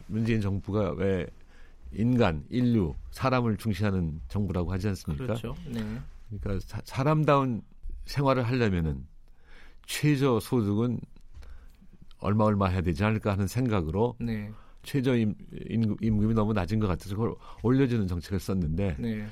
문재인 0.07 0.41
정부가 0.41 0.91
왜 0.93 1.27
인간, 1.91 2.44
인류, 2.50 2.94
사람을 3.12 3.58
중시하는 3.58 4.20
정부라고 4.27 4.72
하지 4.72 4.88
않습니까? 4.89 5.25
그렇죠. 5.25 5.56
네. 5.67 5.82
그러니까 6.39 6.65
사, 6.65 6.82
사람다운 6.84 7.62
생활을 8.06 8.44
하려면은 8.44 9.06
최저 9.86 10.39
소득은 10.39 11.00
얼마 12.20 12.46
얼마 12.46 12.67
해야 12.67 12.82
되지 12.82 13.03
않을까 13.03 13.34
하는 13.34 13.48
생각으로 13.48 14.15
네. 14.20 14.51
최저 14.84 15.15
임, 15.15 15.36
임금, 15.70 15.98
임금이 16.01 16.34
너무 16.34 16.53
낮은 16.53 16.79
것 16.79 16.88
같아서 16.88 17.15
그걸 17.15 17.36
올려주는 17.63 18.08
정책을 18.08 18.39
썼는데 18.39 18.96
네. 19.00 19.27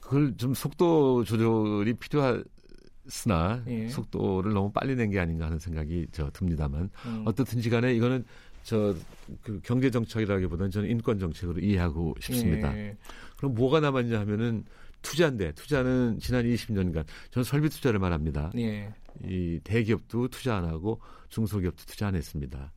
그걸 0.00 0.36
좀 0.36 0.54
속도 0.54 1.24
조절이 1.24 1.94
필요하으나 1.94 3.62
예. 3.66 3.88
속도를 3.88 4.52
너무 4.52 4.70
빨리 4.72 4.94
낸 4.96 5.10
게 5.10 5.18
아닌가 5.20 5.46
하는 5.46 5.58
생각이 5.58 6.06
저 6.12 6.30
듭니다만 6.30 6.90
음. 7.06 7.22
어떻든지 7.26 7.70
간에 7.70 7.94
이거는 7.94 8.24
저 8.62 8.94
그 9.42 9.60
경제 9.62 9.90
정책이라기보다는 9.90 10.70
저는 10.70 10.90
인권 10.90 11.18
정책으로 11.18 11.60
이해하고 11.60 12.14
싶습니다. 12.20 12.76
예. 12.76 12.96
그럼 13.38 13.54
뭐가 13.54 13.80
남았냐 13.80 14.20
하면은 14.20 14.64
투자인데 15.00 15.52
투자는 15.52 16.18
지난 16.20 16.44
20년간 16.44 17.04
저는 17.30 17.44
설비 17.44 17.68
투자를 17.70 17.98
말합니다. 17.98 18.50
예. 18.56 18.92
이 19.24 19.58
대기업도 19.64 20.28
투자 20.28 20.56
안 20.56 20.64
하고 20.66 21.00
중소기업도 21.30 21.84
투자 21.86 22.08
안 22.08 22.14
했습니다. 22.14 22.72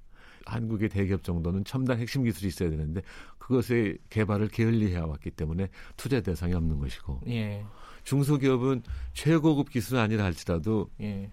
한국의 0.46 0.90
대기업 0.90 1.24
정도는 1.24 1.66
첨단 1.66 2.00
핵심 2.00 2.24
기술이 2.24 2.48
있어야 2.48 2.70
되는데 2.70 3.02
그것의 3.38 3.98
개발을 4.10 4.48
게을리 4.48 4.94
해 4.94 5.00
왔기 5.00 5.32
때문에 5.32 5.68
투자 5.98 6.22
대상이 6.22 6.54
없는 6.54 6.80
것이고 6.80 7.22
예. 7.28 7.66
중소기업은 8.06 8.84
최고급 9.14 9.70
기술은 9.72 10.00
아니라 10.02 10.24
할지라도 10.24 10.90
예. 11.02 11.30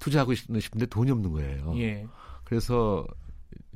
투자하고 0.00 0.34
싶- 0.34 0.60
싶은데 0.60 0.86
돈이 0.86 1.10
없는 1.10 1.30
거예요. 1.32 1.72
예. 1.78 2.06
그래서 2.44 3.06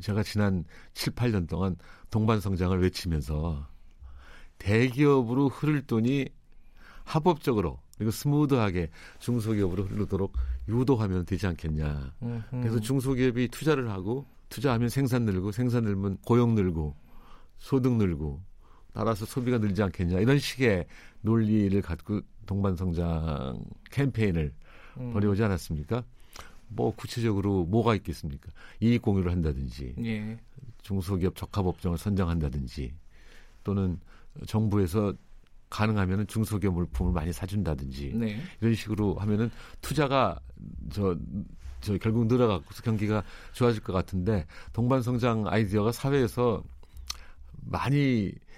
제가 0.02 0.23
지난 0.23 0.64
7, 0.94 1.14
8년 1.14 1.49
동안 1.49 1.76
동반 2.11 2.40
성장을 2.40 2.78
외치면서 2.82 3.66
대기업으로 4.59 5.49
흐를 5.49 5.82
돈이 5.82 6.28
합법적으로 7.04 7.80
그리고 7.97 8.11
스무드하게 8.11 8.90
중소기업으로 9.21 9.85
흐르도록 9.85 10.32
유도하면 10.68 11.25
되지 11.25 11.47
않겠냐. 11.47 12.14
음흠. 12.23 12.42
그래서 12.50 12.80
중소기업이 12.80 13.49
투자를 13.49 13.90
하고 13.90 14.26
투자하면 14.49 14.88
생산 14.88 15.25
늘고 15.25 15.52
생산 15.52 15.85
늘면 15.85 16.18
고용 16.25 16.54
늘고 16.54 16.94
소득 17.59 17.97
늘고 17.97 18.42
따라서 18.92 19.25
소비가 19.25 19.59
늘지 19.59 19.82
않겠냐 19.82 20.18
이런 20.21 20.38
식의 20.38 20.87
논리를 21.23 21.80
갖고 21.80 22.21
동반 22.44 22.76
성장 22.76 23.64
캠페인을 23.90 24.52
음. 24.99 25.12
벌여오지 25.12 25.42
않았습니까? 25.42 26.04
뭐 26.75 26.95
구체적으로 26.95 27.64
뭐가 27.64 27.95
있겠습니까? 27.97 28.50
이익 28.81 29.02
공유를 29.02 29.31
한다든지 29.31 29.95
예. 30.05 30.38
중소기업 30.83 31.37
적합 31.37 31.67
업종을 31.67 31.99
선정한다든지 31.99 32.93
또는 33.64 33.99
정부에서 34.47 35.14
가능하면 35.71 36.26
중소기업 36.26 36.75
물품을 36.75 37.12
많이 37.12 37.33
사준다든지 37.33 38.12
네. 38.14 38.38
이런 38.61 38.75
식으로 38.75 39.14
하면은 39.14 39.50
투자가 39.81 40.38
저, 40.91 41.17
저 41.81 41.97
결국 41.99 42.26
늘어가고 42.26 42.64
경기가 42.85 43.25
좋아질 43.52 43.83
것 43.83 43.93
같은데 43.93 44.47
동반 44.73 45.02
성장 45.02 45.47
아이디어가 45.47 45.93
사회에서 45.93 46.62
많이 47.64 48.33
저 48.33 48.51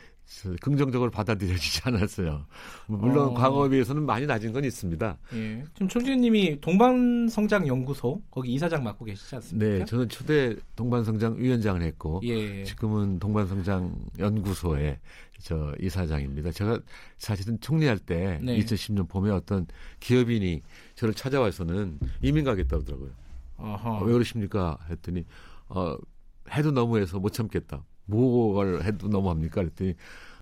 긍정적으로 0.60 1.10
받아들여지지 1.10 1.82
않았어요. 1.84 2.46
물론 2.86 3.28
어. 3.28 3.34
과거에 3.34 3.68
비해서는 3.68 4.04
많이 4.04 4.26
낮은 4.26 4.52
건 4.52 4.64
있습니다. 4.64 5.18
예. 5.34 5.64
지금 5.74 5.88
총재님이 5.88 6.60
동반성장연구소 6.60 8.22
거기 8.30 8.52
이사장 8.54 8.82
맡고 8.82 9.04
계시지 9.04 9.34
않습니까? 9.36 9.66
네, 9.78 9.84
저는 9.84 10.08
초대 10.08 10.56
동반성장 10.76 11.36
위원장을 11.38 11.80
했고 11.82 12.20
예. 12.24 12.64
지금은 12.64 13.18
동반성장 13.18 13.94
연구소의 14.18 14.98
저 15.40 15.74
이사장입니다. 15.80 16.52
제가 16.52 16.80
사실은 17.18 17.60
총리할 17.60 17.98
때 17.98 18.40
네. 18.42 18.58
2010년 18.58 19.08
봄에 19.08 19.30
어떤 19.30 19.66
기업인이 20.00 20.62
저를 20.94 21.14
찾아와서는 21.14 21.98
이민 22.22 22.44
가겠다 22.44 22.76
그러더라고요. 22.78 23.10
어허. 23.56 23.90
어, 23.90 24.04
왜 24.04 24.12
그러십니까? 24.12 24.78
했더니 24.88 25.24
어, 25.68 25.96
해도 26.50 26.70
너무해서 26.70 27.18
못 27.18 27.32
참겠다. 27.32 27.84
뭘 28.06 28.82
해도 28.82 29.08
너무합니까? 29.08 29.56
그랬더니 29.62 29.94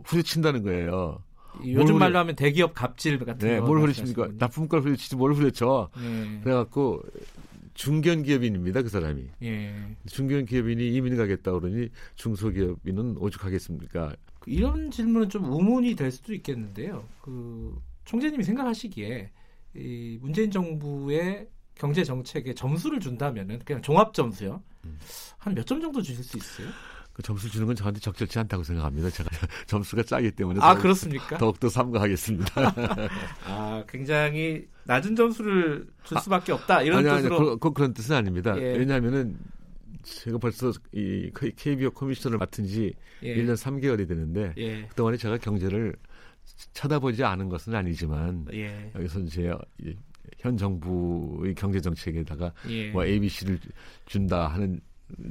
후려친다는 0.05 0.63
거예요. 0.63 1.23
요즘 1.65 1.95
뭘 1.95 1.99
말로 2.01 2.19
하면 2.19 2.35
대기업 2.35 2.75
갑질 2.75 3.19
같은 3.19 3.47
네, 3.49 3.61
거 3.61 3.67
뭘 3.67 3.81
후려칩니까? 3.81 4.31
나쁜 4.39 4.69
걸 4.69 4.81
후려치지 4.81 5.17
뭘 5.17 5.35
후려쳐? 5.35 5.91
네. 5.97 6.41
그래갖고 6.43 7.03
중견 7.75 8.23
기업인입니다. 8.23 8.83
그 8.83 8.89
사람이. 8.89 9.25
예. 9.43 9.75
중견 10.07 10.47
기업인이 10.47 10.89
이민 10.95 11.17
가겠다 11.17 11.53
그러니 11.53 11.89
중소기업인은 12.17 13.17
오죽하겠습니까? 13.19 14.15
그 14.41 14.51
이런 14.51 14.91
질문은 14.91 15.29
좀 15.29 15.45
우문이 15.53 15.95
될 15.95 16.11
수도 16.11 16.35
있겠는데요. 16.35 17.05
그 17.21 17.79
총재님이 18.05 18.45
생각하시기에 18.45 19.31
이 19.77 20.19
문재인 20.21 20.51
정부의 20.51 21.49
경제 21.75 22.05
정책에 22.05 22.53
점수를 22.55 23.01
준다면은 23.01 23.61
그냥 23.65 23.81
종합 23.83 24.13
점수요. 24.13 24.63
음. 24.85 24.99
한몇 25.39 25.67
점 25.67 25.81
정도 25.81 26.03
주실 26.03 26.23
수 26.25 26.37
있어요? 26.37 26.69
그 27.13 27.23
점수 27.23 27.51
주는 27.51 27.67
건 27.67 27.77
저한테 27.77 28.01
적절치 28.01 28.39
않다고 28.39 28.63
생각합니다. 28.65 29.11
제가 29.11 29.29
점수가 29.67 30.03
짜기 30.05 30.31
때문에 30.31 30.61
아 30.63 30.73
더욱- 30.73 30.83
그렇습니까? 30.83 31.37
더욱더 31.39 31.69
삼가하겠습니다. 31.69 32.53
아 33.47 33.85
굉장히 33.89 34.67
낮은 34.85 35.15
점수를 35.17 35.87
줄 36.05 36.19
수밖에 36.19 36.53
없다 36.53 36.83
이런 36.83 36.99
아니 36.99 37.09
아니 37.09 37.23
뜻으로. 37.23 37.59
그, 37.59 37.73
그, 37.73 37.81
런 37.83 37.93
뜻은 37.95 38.17
아닙니다. 38.17 38.57
예. 38.59 38.77
왜냐하면은 38.79 39.37
제가 40.03 40.39
벌써 40.39 40.73
이 40.93 41.31
KBO 41.57 41.91
커미셔너를 41.91 42.39
맡은 42.39 42.65
지 42.67 42.93
예. 43.23 43.37
1년 43.37 43.55
3개월이 43.55 44.09
되는데 44.09 44.53
예. 44.57 44.87
그동안에 44.87 45.17
제가 45.17 45.37
경제를 45.39 45.95
쳐다보지 46.73 47.23
않은 47.25 47.49
것은 47.49 47.75
아니지만 47.75 48.47
예. 48.53 48.91
여기서 48.95 49.21
이제 49.21 49.53
이- 49.79 49.95
현 50.39 50.57
정부의 50.57 51.55
경제 51.55 51.79
정책에다가 51.81 52.53
예. 52.69 52.91
뭐 52.91 53.05
ABC를 53.05 53.59
준다 54.07 54.49
하는 54.49 54.81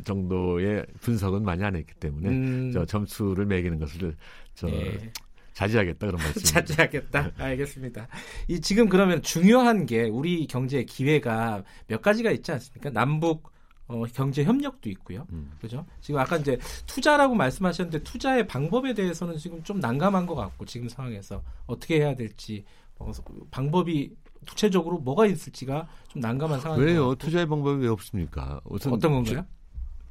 정도의 0.03 0.85
분석은 1.01 1.43
많이 1.43 1.63
안 1.63 1.75
했기 1.75 1.93
때문에 1.95 2.29
음, 2.29 2.71
저 2.73 2.85
점수를 2.85 3.45
매기는 3.45 3.79
것을 3.79 4.15
저 4.55 4.69
예. 4.69 5.11
자제하겠다 5.53 6.07
그런 6.07 6.21
말씀입니다. 6.21 6.51
자제하겠다. 6.65 7.31
알겠습니다. 7.37 8.07
이 8.47 8.61
지금 8.61 8.89
그러면 8.89 9.21
중요한 9.21 9.85
게 9.85 10.03
우리 10.03 10.47
경제 10.47 10.83
기회가 10.83 11.63
몇 11.87 12.01
가지가 12.01 12.31
있지 12.31 12.51
않습니까? 12.51 12.89
남북 12.89 13.51
어, 13.87 14.03
경제 14.13 14.43
협력도 14.43 14.89
있고요. 14.91 15.27
음. 15.33 15.51
그죠? 15.59 15.85
지금 15.99 16.19
아까 16.19 16.37
이제 16.37 16.57
투자라고 16.85 17.35
말씀하셨는데 17.35 18.03
투자의 18.03 18.47
방법에 18.47 18.93
대해서는 18.93 19.37
지금 19.37 19.61
좀 19.63 19.79
난감한 19.79 20.25
것 20.25 20.35
같고 20.35 20.65
지금 20.65 20.87
상황에서 20.87 21.43
어떻게 21.65 21.97
해야 21.97 22.15
될지 22.15 22.63
어, 22.97 23.11
방법이 23.51 24.15
구체적으로 24.47 24.97
뭐가 24.99 25.25
있을지가 25.25 25.87
좀 26.07 26.21
난감한 26.21 26.61
상황이에요. 26.61 26.89
왜요? 26.89 27.15
투자의 27.15 27.47
방법이 27.47 27.83
왜 27.83 27.89
없습니까? 27.89 28.61
어떤 28.63 28.99
건가요? 28.99 29.45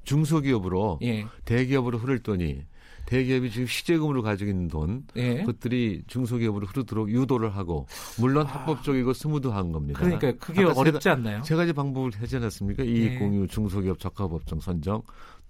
중소기업으로 0.04 0.99
예. 1.02 1.26
대기업으로 1.45 1.99
흐를 1.99 2.19
돈이 2.21 2.62
대기업이 3.07 3.50
지금 3.50 3.66
시제금으로 3.66 4.23
가지고 4.23 4.50
있는 4.50 4.69
돈 4.69 5.04
예. 5.16 5.38
그것들이 5.38 6.02
중소기업으로 6.07 6.66
흐르도록 6.66 7.11
유도를 7.11 7.57
하고 7.57 7.87
물론 8.19 8.47
합법적이고 8.47 9.12
스무드한 9.12 9.73
겁니다. 9.73 10.00
아. 10.00 10.04
그러니까 10.04 10.33
그게 10.45 10.62
어렵지 10.64 11.04
세, 11.04 11.11
않나요? 11.11 11.42
세 11.42 11.57
가지 11.57 11.73
방법을 11.73 12.12
하지 12.16 12.37
않았습니까? 12.37 12.85
이익공유, 12.85 13.49
중소기업 13.49 13.99
적합업종 13.99 14.61
선정, 14.61 15.02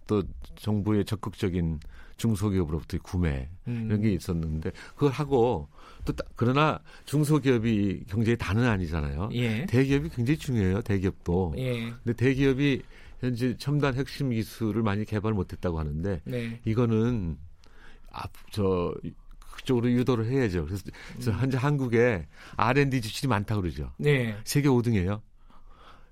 또 0.07 0.23
정부의 0.57 1.05
적극적인 1.05 1.81
중소기업으로부터의 2.17 3.01
구매 3.03 3.49
음. 3.69 3.85
이런 3.87 4.01
게 4.03 4.13
있었는데 4.13 4.71
그걸 4.95 5.11
하고 5.11 5.69
또 6.05 6.13
따- 6.13 6.25
그러나 6.37 6.79
중소기업이 7.05 8.05
경제의 8.09 8.37
단은 8.39 8.67
아니잖아요. 8.67 9.31
예. 9.35 9.67
대기업이 9.67 10.09
굉장히 10.11 10.39
중요해요. 10.39 10.83
대기업도. 10.83 11.55
예. 11.59 11.91
근데 12.03 12.13
대기업이 12.15 12.83
현재 13.21 13.57
첨단 13.57 13.95
핵심 13.95 14.31
기술을 14.31 14.83
많이 14.83 15.05
개발 15.05 15.33
못했다고 15.33 15.79
하는데 15.79 16.21
네. 16.25 16.61
이거는 16.65 17.39
앞저 18.11 18.95
그쪽으로 19.53 19.91
유도를 19.91 20.27
해야죠. 20.27 20.65
그래서, 20.65 20.85
그래서 21.13 21.33
현재 21.33 21.59
한국에 21.59 22.27
R&D 22.57 23.01
지출이 23.01 23.29
많다 23.29 23.57
고 23.57 23.63
그러죠. 23.63 23.93
네. 23.99 24.37
세계 24.45 24.69
5등이에요. 24.69 25.21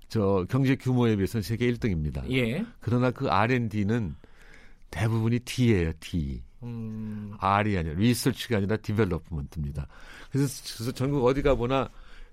저 0.07 0.45
경제 0.49 0.75
규모에 0.75 1.15
비해서는 1.15 1.41
세계 1.41 1.71
1등입니다. 1.71 2.29
예. 2.31 2.65
그러나 2.79 3.11
그 3.11 3.27
R&D는 3.29 4.15
대부분이 4.91 5.39
D예요, 5.39 5.91
D. 5.99 6.41
음. 6.63 7.33
R이 7.39 7.77
아니라 7.77 7.95
리서치가 7.95 8.57
아니라 8.57 8.77
디벨롭먼트입니다. 8.77 9.87
그래서, 10.31 10.75
그래서 10.75 10.91
전국 10.91 11.25
어디 11.25 11.41
가보나 11.41 11.89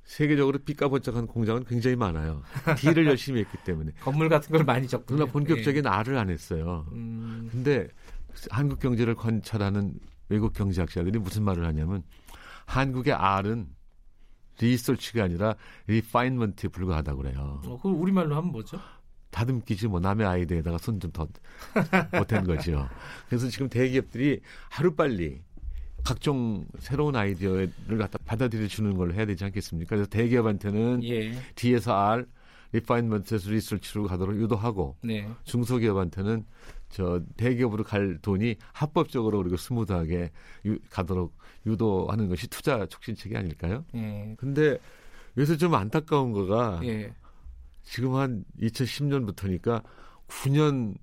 세계적으로 0.07 0.59
삐까번쩍한 0.61 1.27
공장은 1.27 1.65
굉장히 1.65 1.97
많아요. 1.97 2.43
D를 2.79 3.07
열심히 3.09 3.41
했기 3.41 3.59
때문에. 3.65 3.93
건물 4.01 4.29
같은 4.29 4.51
걸 4.57 4.65
많이 4.65 4.87
적고. 4.89 5.05
그러나 5.09 5.31
본격적인 5.31 5.87
R을 5.87 6.17
안 6.17 6.31
했어요. 6.31 6.87
음. 6.93 7.49
근데 7.51 7.89
한국 8.51 8.79
경제를 8.79 9.15
관찰하는 9.17 9.95
외국 10.29 10.53
경제학자들이 10.55 11.19
무슨 11.19 11.43
말을 11.43 11.67
하냐면 11.67 12.03
한국의 12.67 13.13
R은 13.15 13.67
리서치가 14.61 15.25
아니라 15.25 15.55
refinement에 15.87 16.71
불과하다고 16.71 17.23
그래요. 17.23 17.61
어, 17.67 17.79
그 17.83 17.89
우리말로 17.89 18.35
하면 18.37 18.53
뭐죠? 18.53 18.81
다듬기지 19.31 19.89
뭐 19.89 20.01
남의 20.01 20.27
아이디어에다가 20.27 20.79
손 20.79 20.99
좀 20.99 21.11
더 21.13 21.27
보탠 22.17 22.45
거죠. 22.45 22.89
그래서 23.29 23.49
지금 23.49 23.69
대기업들이 23.69 24.41
하루빨리 24.71 25.43
각종 26.07 26.65
새로운 26.79 27.17
아이디어를 27.17 27.99
갖다 27.99 28.17
받아들여 28.25 28.69
주는 28.69 28.97
걸 28.97 29.13
해야 29.15 29.27
되지 29.27 29.45
않겠습니까? 29.45 29.97
그래서 29.97 30.09
대기업한테는 30.09 31.03
예. 31.03 31.33
D에서 31.57 31.93
R, 31.97 32.27
refinement에서 32.71 33.51
리서치로 33.51 34.05
가도록 34.07 34.37
유도하고 34.37 34.97
네. 35.03 35.29
중소기업한테는 35.45 36.45
저 36.91 37.21
대기업으로 37.37 37.83
갈 37.83 38.19
돈이 38.23 38.55
합법적으로 38.73 39.39
그리고 39.39 39.57
스무드하게 39.57 40.31
유- 40.67 40.79
가도록 40.91 41.37
유도하는 41.67 42.29
것이 42.29 42.47
투자 42.47 42.87
촉진책이 42.87 43.37
아닐까요? 43.37 43.85
예. 43.97 44.35
근데 44.39 44.79
여기서 45.37 45.57
좀 45.57 45.75
안타까운 45.75 46.31
거가 46.31 46.81
예. 46.85 47.13
지금 47.83 48.15
한 48.15 48.45
2010년부터니까 48.61 49.83
9년 50.29 50.95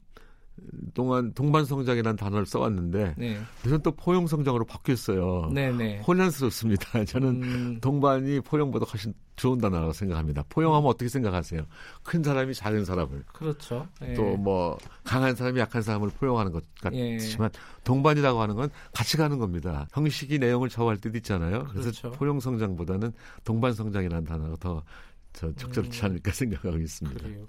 동안 0.94 1.34
동반성장이라는 1.34 2.16
단어를 2.16 2.46
써왔는데 2.46 3.16
네. 3.18 3.40
요즘 3.66 3.82
또 3.82 3.92
포용성장으로 3.92 4.66
바뀌었어요. 4.66 5.50
네, 5.52 5.72
네. 5.72 6.00
혼란스럽습니다. 6.02 7.04
저는 7.06 7.44
음, 7.44 7.80
동반이 7.82 8.40
포용보다 8.42 8.86
훨씬 8.86 9.14
좋은 9.36 9.58
단어라고 9.58 9.94
생각합니다. 9.94 10.44
포용하면 10.50 10.88
어떻게 10.88 11.10
생각하세요? 11.10 11.66
큰 12.04 12.22
사람이 12.22 12.54
작은 12.54 12.86
사람을 12.86 13.24
그렇죠. 13.34 13.88
예. 14.04 14.14
또뭐 14.14 14.78
강한 15.04 15.36
사람이 15.36 15.60
약한 15.60 15.82
사람을 15.82 16.10
포용하는 16.10 16.52
것 16.52 16.64
예. 16.94 17.18
같지만 17.18 17.50
동반이라고 17.84 18.40
하는 18.40 18.56
건 18.56 18.70
같이 18.94 19.18
가는 19.18 19.40
겁니다. 19.40 19.88
형식이 19.92 20.38
내용을 20.38 20.70
좌우할 20.70 20.98
때도 20.98 21.18
있잖아요. 21.18 21.66
그래서 21.70 21.90
그렇죠. 21.90 22.12
포용성장보다는 22.12 23.12
동반성장이라는 23.44 24.24
단어가 24.24 24.56
더저 24.58 25.52
적절치 25.56 26.02
음. 26.02 26.06
않을까 26.06 26.32
생각하고 26.32 26.78
있습니다. 26.78 27.24
그래요. 27.24 27.48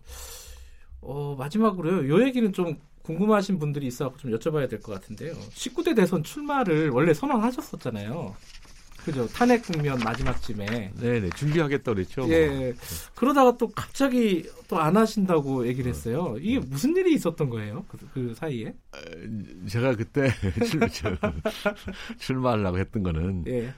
어, 1.02 1.36
마지막으로요. 1.38 2.08
요 2.08 2.24
얘기는 2.26 2.50
좀 2.54 2.78
궁금하신 3.04 3.58
분들이 3.58 3.86
있어서 3.86 4.16
좀 4.16 4.32
여쭤봐야 4.32 4.68
될 4.68 4.80
것 4.80 4.92
같은데요. 4.94 5.32
19대 5.34 5.94
대선 5.94 6.22
출마를 6.22 6.88
원래 6.90 7.14
선언하셨었잖아요. 7.14 8.34
그죠? 9.04 9.26
탄핵 9.28 9.62
국면 9.62 9.98
마지막쯤에. 9.98 10.92
네네 10.98 11.28
준비하겠다 11.36 11.92
그랬죠. 11.92 12.26
예. 12.30 12.48
뭐. 12.48 12.72
그러다가 13.14 13.54
또 13.58 13.68
갑자기 13.68 14.48
또 14.66 14.78
안 14.78 14.96
하신다고 14.96 15.66
얘기를 15.66 15.92
네. 15.92 15.96
했어요. 15.96 16.36
이게 16.40 16.58
무슨 16.58 16.96
일이 16.96 17.12
있었던 17.14 17.50
거예요? 17.50 17.84
그, 17.88 17.98
그 18.14 18.34
사이에? 18.34 18.74
제가 19.68 19.94
그때 19.96 20.30
출마하려고 22.18 22.78
했던 22.78 23.02
거는 23.02 23.44
예. 23.48 23.74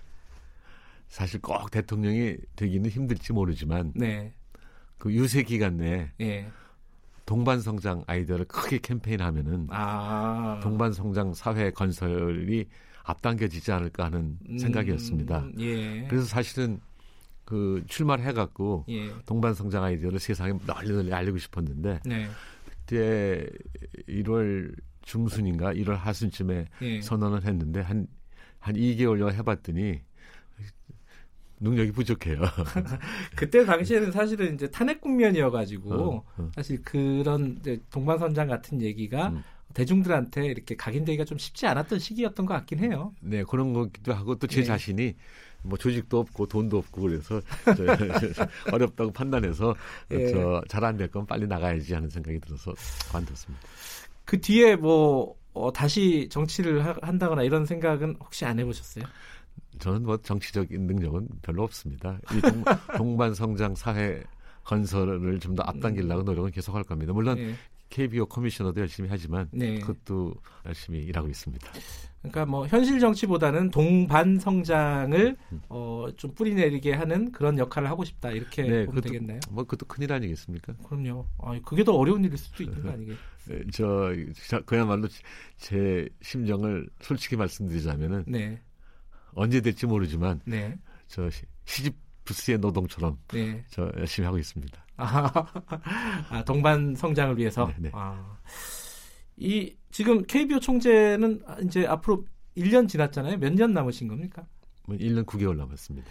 사실 1.08 1.40
꼭 1.40 1.70
대통령이 1.72 2.36
되기는 2.56 2.88
힘들지 2.90 3.32
모르지만 3.32 3.92
네. 3.96 4.32
그 4.98 5.12
유세 5.12 5.42
기간 5.42 5.76
내에 5.76 6.10
예. 6.20 6.46
동반 7.26 7.60
성장 7.60 8.02
아이디어를 8.06 8.46
크게 8.46 8.78
캠페인하면은 8.78 9.66
아. 9.70 10.60
동반 10.62 10.92
성장 10.92 11.34
사회 11.34 11.70
건설이 11.70 12.66
앞당겨지지 13.02 13.72
않을까 13.72 14.04
하는 14.06 14.38
음, 14.48 14.58
생각이었습니다. 14.58 15.48
예. 15.58 16.06
그래서 16.08 16.24
사실은 16.26 16.80
그 17.44 17.82
출마를 17.88 18.24
해갖고 18.24 18.84
예. 18.88 19.12
동반 19.26 19.54
성장 19.54 19.84
아이디어를 19.84 20.18
세상에 20.18 20.52
널리 20.66 20.90
널리 20.92 21.12
알리고 21.12 21.38
싶었는데 21.38 22.00
네. 22.04 22.28
그때 22.64 23.48
1월 24.08 24.74
중순인가 25.02 25.74
1월 25.74 25.94
하순쯤에 25.94 26.66
예. 26.82 27.00
선언을 27.00 27.44
했는데 27.44 27.80
한한 27.80 28.06
2개월여 28.64 29.32
해봤더니 29.32 30.00
능력이 31.60 31.92
부족해요. 31.92 32.40
그때 33.36 33.64
당시에는 33.64 34.12
사실은 34.12 34.54
이제 34.54 34.70
탄핵 34.70 35.00
국면이어가지고 35.00 35.94
어, 35.94 36.24
어. 36.38 36.50
사실 36.54 36.82
그런 36.82 37.58
동반선장 37.90 38.48
같은 38.48 38.82
얘기가 38.82 39.28
음. 39.28 39.42
대중들한테 39.74 40.46
이렇게 40.46 40.74
각인되기가 40.76 41.24
좀 41.24 41.36
쉽지 41.38 41.66
않았던 41.66 41.98
시기였던 41.98 42.46
것 42.46 42.54
같긴 42.54 42.78
해요. 42.80 43.12
네 43.20 43.42
그런 43.44 43.72
거기도 43.74 44.14
하고 44.14 44.34
또제 44.36 44.60
예. 44.60 44.64
자신이 44.64 45.14
뭐 45.62 45.76
조직도 45.76 46.18
없고 46.20 46.46
돈도 46.46 46.78
없고 46.78 47.02
그래서 47.02 47.40
저, 47.64 47.74
어렵다고 48.72 49.10
판단해서 49.12 49.74
예. 50.12 50.32
잘안 50.68 50.96
될 50.96 51.08
건 51.08 51.26
빨리 51.26 51.46
나가야지 51.46 51.92
하는 51.94 52.08
생각이 52.08 52.38
들어서 52.40 52.72
관뒀습니다. 53.10 53.62
그 54.24 54.40
뒤에 54.40 54.76
뭐 54.76 55.34
어, 55.52 55.72
다시 55.72 56.28
정치를 56.30 56.84
하- 56.84 56.96
한다거나 57.02 57.42
이런 57.42 57.64
생각은 57.66 58.16
혹시 58.20 58.44
안 58.44 58.58
해보셨어요? 58.58 59.04
저는 59.78 60.02
뭐 60.04 60.16
정치적인 60.16 60.86
능력은 60.86 61.28
별로 61.42 61.62
없습니다. 61.64 62.18
이 62.34 62.40
동, 62.40 62.62
동반 62.96 63.34
성장 63.34 63.74
사회 63.74 64.22
건설을 64.64 65.38
좀 65.40 65.54
더 65.54 65.62
앞당기려고 65.64 66.22
노력은 66.22 66.50
계속할 66.50 66.84
겁니다. 66.84 67.12
물론 67.12 67.38
예. 67.38 67.54
KBO 67.88 68.26
커미셔너도 68.26 68.80
열심히 68.80 69.08
하지만 69.08 69.48
네. 69.52 69.78
그것도 69.78 70.34
열심히 70.66 70.98
일하고 71.04 71.28
있습니다. 71.28 71.70
그러니까 72.18 72.44
뭐 72.44 72.66
현실 72.66 72.98
정치보다는 72.98 73.70
동반 73.70 74.40
성장을 74.40 75.36
음. 75.52 75.60
어, 75.68 76.06
좀 76.16 76.34
뿌리내리게 76.34 76.92
하는 76.94 77.30
그런 77.30 77.56
역할을 77.58 77.88
하고 77.88 78.04
싶다 78.04 78.32
이렇게 78.32 78.62
네, 78.64 78.86
보면 78.86 79.00
그것도- 79.00 79.04
되겠나요? 79.04 79.40
뭐 79.52 79.62
그것도 79.62 79.86
큰일 79.86 80.12
아니겠습니까? 80.12 80.74
그럼요. 80.84 81.26
아, 81.38 81.56
그게 81.64 81.84
더 81.84 81.92
어려운 81.94 82.24
일일 82.24 82.36
수도 82.36 82.64
있는 82.64 82.82
거 82.82 82.90
아니겠어요? 82.90 83.18
에, 83.50 83.62
저, 83.72 84.10
저 84.48 84.60
그야말로 84.62 85.06
제 85.56 86.08
심정을 86.22 86.88
솔직히 87.00 87.36
말씀드리자면은 87.36 88.24
네, 88.26 88.60
언제 89.36 89.60
될지 89.60 89.86
모르지만 89.86 90.40
네, 90.44 90.76
저 91.06 91.30
시- 91.30 91.44
시집 91.66 91.94
부스의 92.24 92.58
노동처럼 92.58 93.16
네. 93.28 93.64
저 93.70 93.88
열심히 93.96 94.24
하고 94.26 94.36
있습니다. 94.38 94.84
아, 94.96 95.30
아, 96.30 96.44
동반 96.44 96.94
성장을 96.96 97.36
위해서. 97.38 97.66
네, 97.68 97.74
네. 97.78 97.90
아, 97.92 98.36
이 99.36 99.76
지금 99.92 100.22
KBO 100.24 100.58
총재는 100.58 101.42
이제 101.64 101.86
앞으로 101.86 102.24
1년 102.56 102.88
지났잖아요. 102.88 103.36
몇 103.38 103.52
년 103.54 103.72
남으신 103.72 104.08
겁니까? 104.08 104.44
뭐 104.86 104.96
1년 104.96 105.24
9개월 105.26 105.56
남았습니다. 105.56 106.08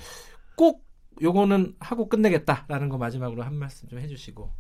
꼭 0.55 0.85
요거는 1.21 1.75
하고 1.79 2.07
끝내겠다라는 2.07 2.89
거 2.89 2.97
마지막으로 2.97 3.43
한 3.43 3.55
말씀 3.55 3.87
좀 3.89 3.99
해주시고. 3.99 4.53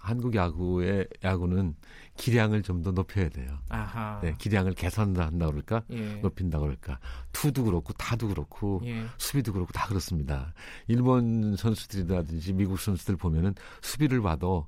한국 0.00 0.34
야구의 0.34 1.08
야구는 1.24 1.74
기량을 2.16 2.62
좀 2.62 2.82
더 2.82 2.92
높여야 2.92 3.28
돼요. 3.28 3.58
아하. 3.68 4.20
네, 4.22 4.34
기량을 4.38 4.74
개선한다 4.74 5.46
그럴까? 5.50 5.82
예. 5.90 6.16
높인다 6.16 6.58
그럴까? 6.58 6.98
투도 7.32 7.64
그렇고 7.64 7.92
타도 7.94 8.28
그렇고 8.28 8.80
예. 8.84 9.04
수비도 9.18 9.52
그렇고 9.52 9.72
다 9.72 9.86
그렇습니다. 9.88 10.52
일본 10.88 11.56
선수들이라든지 11.56 12.52
미국 12.52 12.78
선수들 12.78 13.16
보면은 13.16 13.54
수비를 13.82 14.20
봐도 14.22 14.66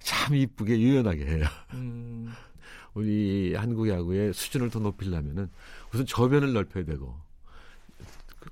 참 0.00 0.34
이쁘게 0.34 0.78
유연하게 0.80 1.26
해요. 1.26 1.46
음, 1.74 2.32
우리 2.94 3.54
한국 3.54 3.88
야구의 3.88 4.32
수준을 4.32 4.70
더 4.70 4.78
높이려면은 4.78 5.50
우선 5.92 6.06
저변을 6.06 6.52
넓혀야 6.52 6.84
되고 6.84 7.14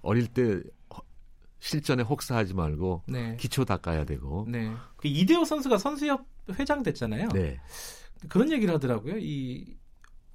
어릴 0.03 0.27
때 0.27 0.61
실전에 1.61 2.03
혹사하지 2.03 2.55
말고 2.55 3.05
네. 3.07 3.37
기초 3.39 3.65
닦아야 3.65 4.05
되고. 4.05 4.45
네. 4.49 4.75
그 4.97 5.07
이대호 5.09 5.45
선수가 5.45 5.79
선수협 5.79 6.27
회장 6.59 6.83
됐잖아요. 6.83 7.29
네. 7.29 7.61
그런 8.29 8.51
얘기를 8.51 8.73
하더라고요. 8.75 9.17
이 9.19 9.77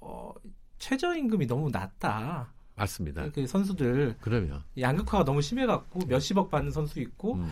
어, 0.00 0.32
최저임금이 0.78 1.46
너무 1.46 1.70
낮다. 1.70 2.52
맞습니다. 2.76 3.28
그 3.30 3.46
선수들 3.46 4.16
그러면 4.20 4.62
양극화가 4.78 5.24
너무 5.24 5.42
심해갖고 5.42 6.06
몇십억 6.06 6.48
받는 6.50 6.70
선수 6.70 7.00
있고 7.00 7.34
음, 7.34 7.50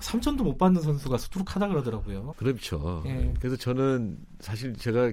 3천도 0.00 0.42
못 0.42 0.56
받는 0.56 0.80
선수가 0.80 1.18
수두룩하다 1.18 1.68
그러더라고요. 1.68 2.34
그렇죠. 2.36 3.02
예. 3.06 3.32
그래서 3.38 3.56
저는 3.56 4.18
사실 4.40 4.74
제가 4.74 5.12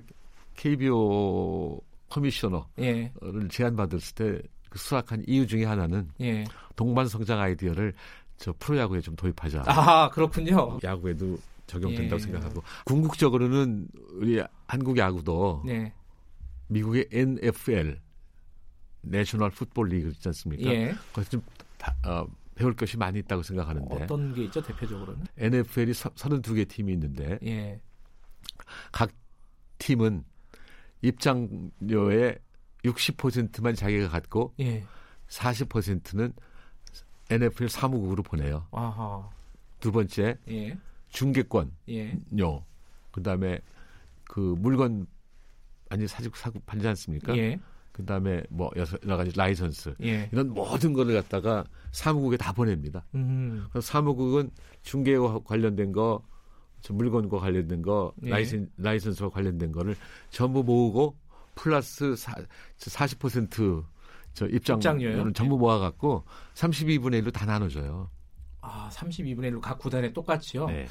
KBO 0.56 1.80
커미셔너를 2.10 2.64
예, 2.80 3.12
제안받았을 3.50 4.16
때그 4.16 4.78
수락한 4.78 5.24
이유 5.28 5.46
중에 5.46 5.66
하나는 5.66 6.10
예. 6.22 6.46
동반 6.76 7.08
성장 7.08 7.40
아이디어를 7.40 7.94
저 8.38 8.54
프로야구에 8.58 9.02
좀 9.02 9.16
도입하자. 9.16 9.64
아 9.68 10.10
그렇군요. 10.10 10.80
야구에도 10.84 11.38
적용된다고 11.70 12.20
예. 12.20 12.24
생각하고 12.24 12.64
궁극적으로는 12.86 13.88
우리 14.14 14.44
한국 14.68 14.98
야구도 14.98 15.64
네, 15.66 15.94
미국의 16.68 17.08
NFL 17.12 18.00
내셔널 19.02 19.52
풋볼 19.52 19.88
리그 19.90 20.10
있지 20.10 20.28
않습니까? 20.28 20.70
예. 20.70 20.96
거기서 21.14 21.30
좀 21.32 21.42
다- 21.78 21.96
어, 22.06 22.28
배울 22.56 22.76
것이 22.76 22.98
많이 22.98 23.20
있다고 23.20 23.42
생각하는데 23.44 24.04
어떤 24.04 24.34
게 24.34 24.44
있죠 24.46 24.62
대표적으로는? 24.62 25.26
NFL이 25.38 25.92
32개 25.94 26.68
팀이 26.68 26.92
있는데 26.94 27.40
예, 27.46 27.80
각 28.92 29.12
팀은 29.78 30.26
입장료의 31.02 32.40
60%만 32.84 33.76
자기가 33.76 34.10
갖고 34.10 34.54
예. 34.60 34.86
40%는 35.30 36.34
NFL 37.30 37.70
사무국으로 37.70 38.24
보내요. 38.24 38.68
아하, 38.72 39.30
두 39.80 39.92
번째 39.92 40.38
예, 40.50 40.78
중개권요. 41.10 41.72
예, 41.90 42.18
그다음에 43.12 43.60
그 44.26 44.56
물건 44.58 45.08
아니 45.90 46.08
사직 46.08 46.36
사고 46.36 46.60
팔지 46.66 46.88
않습니까? 46.88 47.36
예, 47.38 47.60
그다음에 47.92 48.44
뭐 48.50 48.72
여러 48.76 49.18
가지 49.18 49.36
라이선스 49.36 49.96
예. 50.04 50.30
이런 50.32 50.54
모든 50.54 50.94
거를 50.94 51.16
갖다가 51.16 51.66
사무국에 51.92 52.38
다 52.38 52.54
보냅니다. 52.54 53.06
음, 53.16 53.66
그래서 53.72 53.86
사무국은 53.88 54.52
중개와 54.84 55.40
관련된 55.44 55.92
거, 55.92 56.24
저 56.82 56.94
물건과 56.94 57.40
관련된 57.40 57.82
거, 57.82 58.14
예. 58.24 58.30
라이센, 58.30 58.70
라이선스와 58.78 59.30
관련된 59.32 59.72
거를 59.72 59.96
전부 60.30 60.64
모으고 60.64 61.18
플러스 61.56 62.16
사, 62.16 62.34
40%저 62.78 64.48
입장료요? 64.48 64.78
입장료는 64.78 65.34
전부 65.34 65.58
모아갖고 65.58 66.24
32분의 66.54 67.22
1로 67.24 67.34
다 67.34 67.46
나눠줘요. 67.46 68.10
아 68.70 68.90
32분의 68.94 69.52
1로 69.52 69.62
각 69.62 69.80
구단에 69.80 70.14
똑같이요. 70.14 70.68
네. 70.68 70.88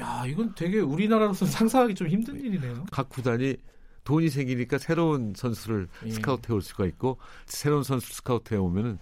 야 0.00 0.24
이건 0.26 0.54
되게 0.54 0.80
우리나라로서는 0.80 1.50
상상하기 1.52 1.94
좀 1.94 2.08
힘든 2.08 2.40
일이네요. 2.40 2.86
각 2.90 3.08
구단이 3.08 3.56
돈이 4.04 4.30
생기니까 4.30 4.78
새로운 4.78 5.34
선수를 5.36 5.88
예. 6.06 6.10
스카우트 6.10 6.50
해올 6.50 6.62
수가 6.62 6.86
있고 6.86 7.18
새로운 7.46 7.82
선수 7.82 8.14
스카우트 8.14 8.54
해오면은 8.54 8.98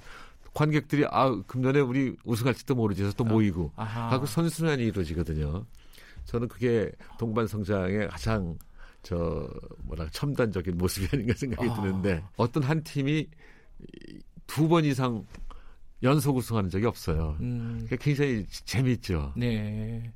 관객들이 0.52 1.04
아 1.10 1.30
금년에 1.46 1.80
우리 1.80 2.16
우승할지도 2.24 2.74
모르지 2.74 3.04
해서 3.04 3.12
또 3.16 3.22
모이고 3.24 3.72
아하. 3.76 4.10
하고 4.10 4.26
선순환이 4.26 4.82
이루어지거든요. 4.84 5.64
저는 6.24 6.48
그게 6.48 6.90
동반 7.18 7.46
성장의 7.46 8.08
가장 8.08 8.58
저 9.02 9.48
뭐라 9.84 10.08
첨단적인 10.10 10.76
모습이 10.76 11.06
아닌가 11.12 11.34
생각이 11.36 11.68
아. 11.70 11.74
드는데 11.74 12.24
어떤 12.36 12.64
한 12.64 12.82
팀이 12.82 13.28
두 14.48 14.68
번 14.68 14.84
이상 14.84 15.24
연속 16.02 16.36
우승하는 16.36 16.70
적이 16.70 16.86
없어요. 16.86 17.36
음, 17.40 17.80
그게 17.84 17.96
굉장히 17.96 18.46
재미있죠. 18.64 19.32
네. 19.36 20.12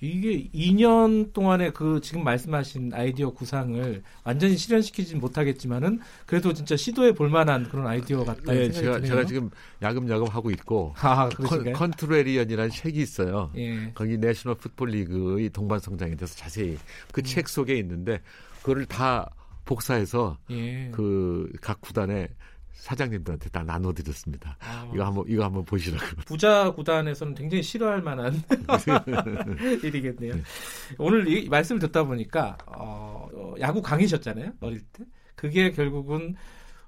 이게 0.00 0.48
2년 0.50 1.32
동안에 1.32 1.70
그 1.70 2.00
지금 2.02 2.22
말씀하신 2.22 2.92
아이디어 2.92 3.30
구상을 3.30 4.02
완전히 4.24 4.56
실현시키진 4.56 5.18
못하겠지만은 5.18 6.00
그래도 6.26 6.52
진짜 6.52 6.76
시도해 6.76 7.12
볼 7.14 7.30
만한 7.30 7.66
그런 7.68 7.86
아이디어 7.86 8.22
같다 8.22 8.52
네, 8.52 8.70
생각이 8.70 8.72
제가 8.74 8.96
드네요. 8.96 9.06
제가 9.06 9.24
지금 9.24 9.50
야금야금 9.80 10.26
하고 10.28 10.50
있고 10.50 10.92
아, 10.98 11.30
Con? 11.30 11.72
Contrarian이라는 11.72 12.70
책이 12.70 13.00
있어요. 13.00 13.50
예. 13.56 13.90
거기 13.94 14.18
National 14.18 14.58
Football 14.58 14.90
League의 14.90 15.48
동반 15.48 15.78
성장에 15.78 16.14
대해서 16.14 16.36
자세히 16.36 16.76
그책 17.12 17.48
속에 17.48 17.76
있는데 17.78 18.20
그거를 18.60 18.84
다 18.84 19.30
복사해서 19.64 20.36
예. 20.50 20.90
그각 20.92 21.80
구단의 21.80 22.28
사장님들한테 22.76 23.50
다 23.50 23.62
나눠드렸습니다. 23.62 24.56
아, 24.60 24.88
이거 24.94 25.04
한번 25.04 25.24
이거 25.28 25.44
한번 25.44 25.64
보시라고. 25.64 26.04
부자 26.24 26.70
구단에서는 26.72 27.34
굉장히 27.34 27.62
싫어할 27.62 28.02
만한 28.02 28.42
일이겠네요. 29.82 30.34
오늘 30.98 31.26
이 31.28 31.48
말씀을 31.48 31.80
듣다 31.80 32.04
보니까 32.04 32.56
어, 32.66 33.28
어, 33.34 33.54
야구 33.60 33.82
강의셨잖아요 33.82 34.52
어릴 34.60 34.80
때. 34.92 35.04
그게 35.34 35.72
결국은 35.72 36.36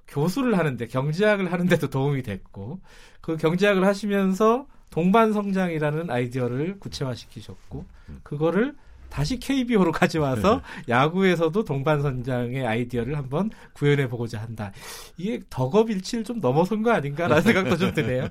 교수를 0.06 0.56
하는데 0.56 0.86
경제학을 0.86 1.52
하는데도 1.52 1.90
도움이 1.90 2.22
됐고 2.22 2.80
그 3.20 3.36
경제학을 3.36 3.84
하시면서 3.84 4.66
동반 4.90 5.32
성장이라는 5.32 6.10
아이디어를 6.10 6.78
구체화시키셨고 6.78 7.84
그거를 8.22 8.74
다시 9.08 9.38
KBO로 9.38 9.92
가져와서 9.92 10.62
야구에서도 10.88 11.64
동반 11.64 12.02
성장의 12.02 12.66
아이디어를 12.66 13.16
한번 13.16 13.50
구현해 13.72 14.08
보고자 14.08 14.40
한다. 14.40 14.72
이게 15.16 15.40
덕업일치를 15.50 16.24
좀 16.24 16.40
넘어선 16.40 16.82
거 16.82 16.90
아닌가라는 16.92 17.42
생각도 17.42 17.76
좀 17.76 17.92
드네요. 17.92 18.28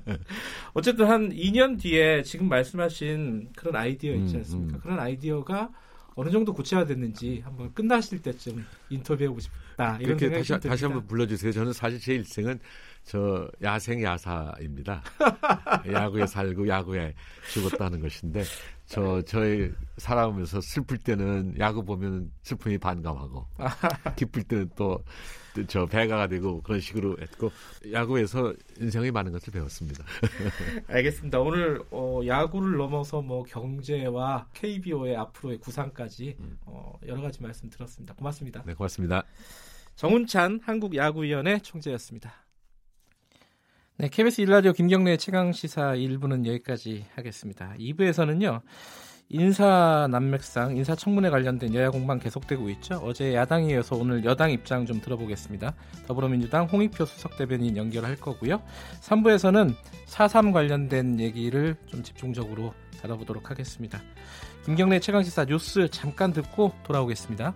어쨌든 0.74 1.08
한 1.10 1.30
2년 1.30 1.80
뒤에 1.80 2.24
지금 2.24 2.48
말씀하신 2.50 3.50
그런 3.56 3.76
아이디어 3.76 4.14
있지 4.16 4.36
음, 4.36 4.40
않습니까? 4.40 4.78
음. 4.78 4.80
그런 4.82 5.00
아이디어가 5.00 5.70
어느 6.16 6.32
정도 6.32 6.52
구체화됐는지 6.54 7.42
한번 7.46 7.72
끝나실 7.74 8.24
때쯤 8.24 8.66
인터뷰하고 8.90 9.40
싶다. 9.40 9.98
이런 10.02 10.18
이렇게 10.18 10.30
다시. 10.32 10.60
다시 10.68 10.86
한번 10.86 11.06
불러주세요. 11.06 11.52
저는 11.52 11.74
사실 11.74 12.00
제 12.00 12.16
일생은 12.16 12.60
저 13.08 13.50
야생 13.64 14.04
야사입니다. 14.04 15.02
야구에 15.92 16.28
살고 16.28 16.68
야구에 16.68 17.14
죽었다는 17.52 18.02
것인데 18.02 18.44
저 18.86 19.22
저의 19.22 19.72
살아오면서 19.98 20.60
슬플 20.62 20.98
때는 20.98 21.56
야구 21.60 21.84
보면 21.84 22.32
슬픔이 22.42 22.78
반감하고 22.78 23.48
기쁠 24.16 24.44
때는 24.44 24.70
또 24.76 25.04
저 25.66 25.86
배가가 25.86 26.28
되고 26.28 26.62
그런 26.62 26.80
식으로 26.80 27.18
했고 27.20 27.52
야구에서 27.92 28.54
인생의 28.80 29.12
많은 29.12 29.32
것을 29.32 29.52
배웠습니다. 29.52 30.04
알겠습니다. 30.88 31.40
오늘 31.40 31.82
어, 31.92 32.22
야구를 32.26 32.78
넘어서 32.78 33.22
뭐 33.22 33.44
경제와 33.44 34.48
KBO의 34.54 35.16
앞으로의 35.16 35.58
구상까지 35.60 36.38
어, 36.66 36.94
여러 37.08 37.22
가지 37.22 37.42
말씀 37.42 37.70
들었습니다. 37.70 38.14
고맙습니다. 38.14 38.64
네, 38.66 38.74
고맙습니다. 38.74 39.24
정운찬 39.96 40.60
한국야구위원회 40.64 41.60
총재였습니다. 41.60 42.47
네, 44.00 44.10
KBS 44.10 44.42
일라디오 44.42 44.74
김경래 44.74 45.18
최강 45.18 45.52
시사 45.52 45.96
1부는 45.96 46.46
여기까지 46.46 47.08
하겠습니다. 47.16 47.74
2부에서는요. 47.80 48.62
인사 49.30 50.08
난맥상, 50.12 50.78
인사청문회 50.78 51.32
관련된 51.32 51.74
여야 51.74 51.90
공방 51.90 52.20
계속되고 52.20 52.70
있죠. 52.70 53.02
어제 53.04 53.34
야당에 53.34 53.74
이어서 53.74 53.96
오늘 53.96 54.24
여당 54.24 54.52
입장 54.52 54.86
좀 54.86 55.02
들어보겠습니다. 55.02 55.74
더불어민주당 56.06 56.66
홍익표 56.66 57.06
수석 57.06 57.38
대변인 57.38 57.76
연결할 57.76 58.18
거고요. 58.18 58.62
3부에서는 59.02 59.74
4.3 60.06 60.54
관련된 60.54 61.20
얘기를 61.20 61.76
좀 61.88 62.04
집중적으로 62.04 62.76
다뤄보도록 63.02 63.50
하겠습니다. 63.50 64.00
김경래 64.64 65.00
최강 65.00 65.24
시사 65.24 65.46
뉴스 65.46 65.90
잠깐 65.90 66.34
듣고 66.34 66.72
돌아오겠습니다. 66.84 67.56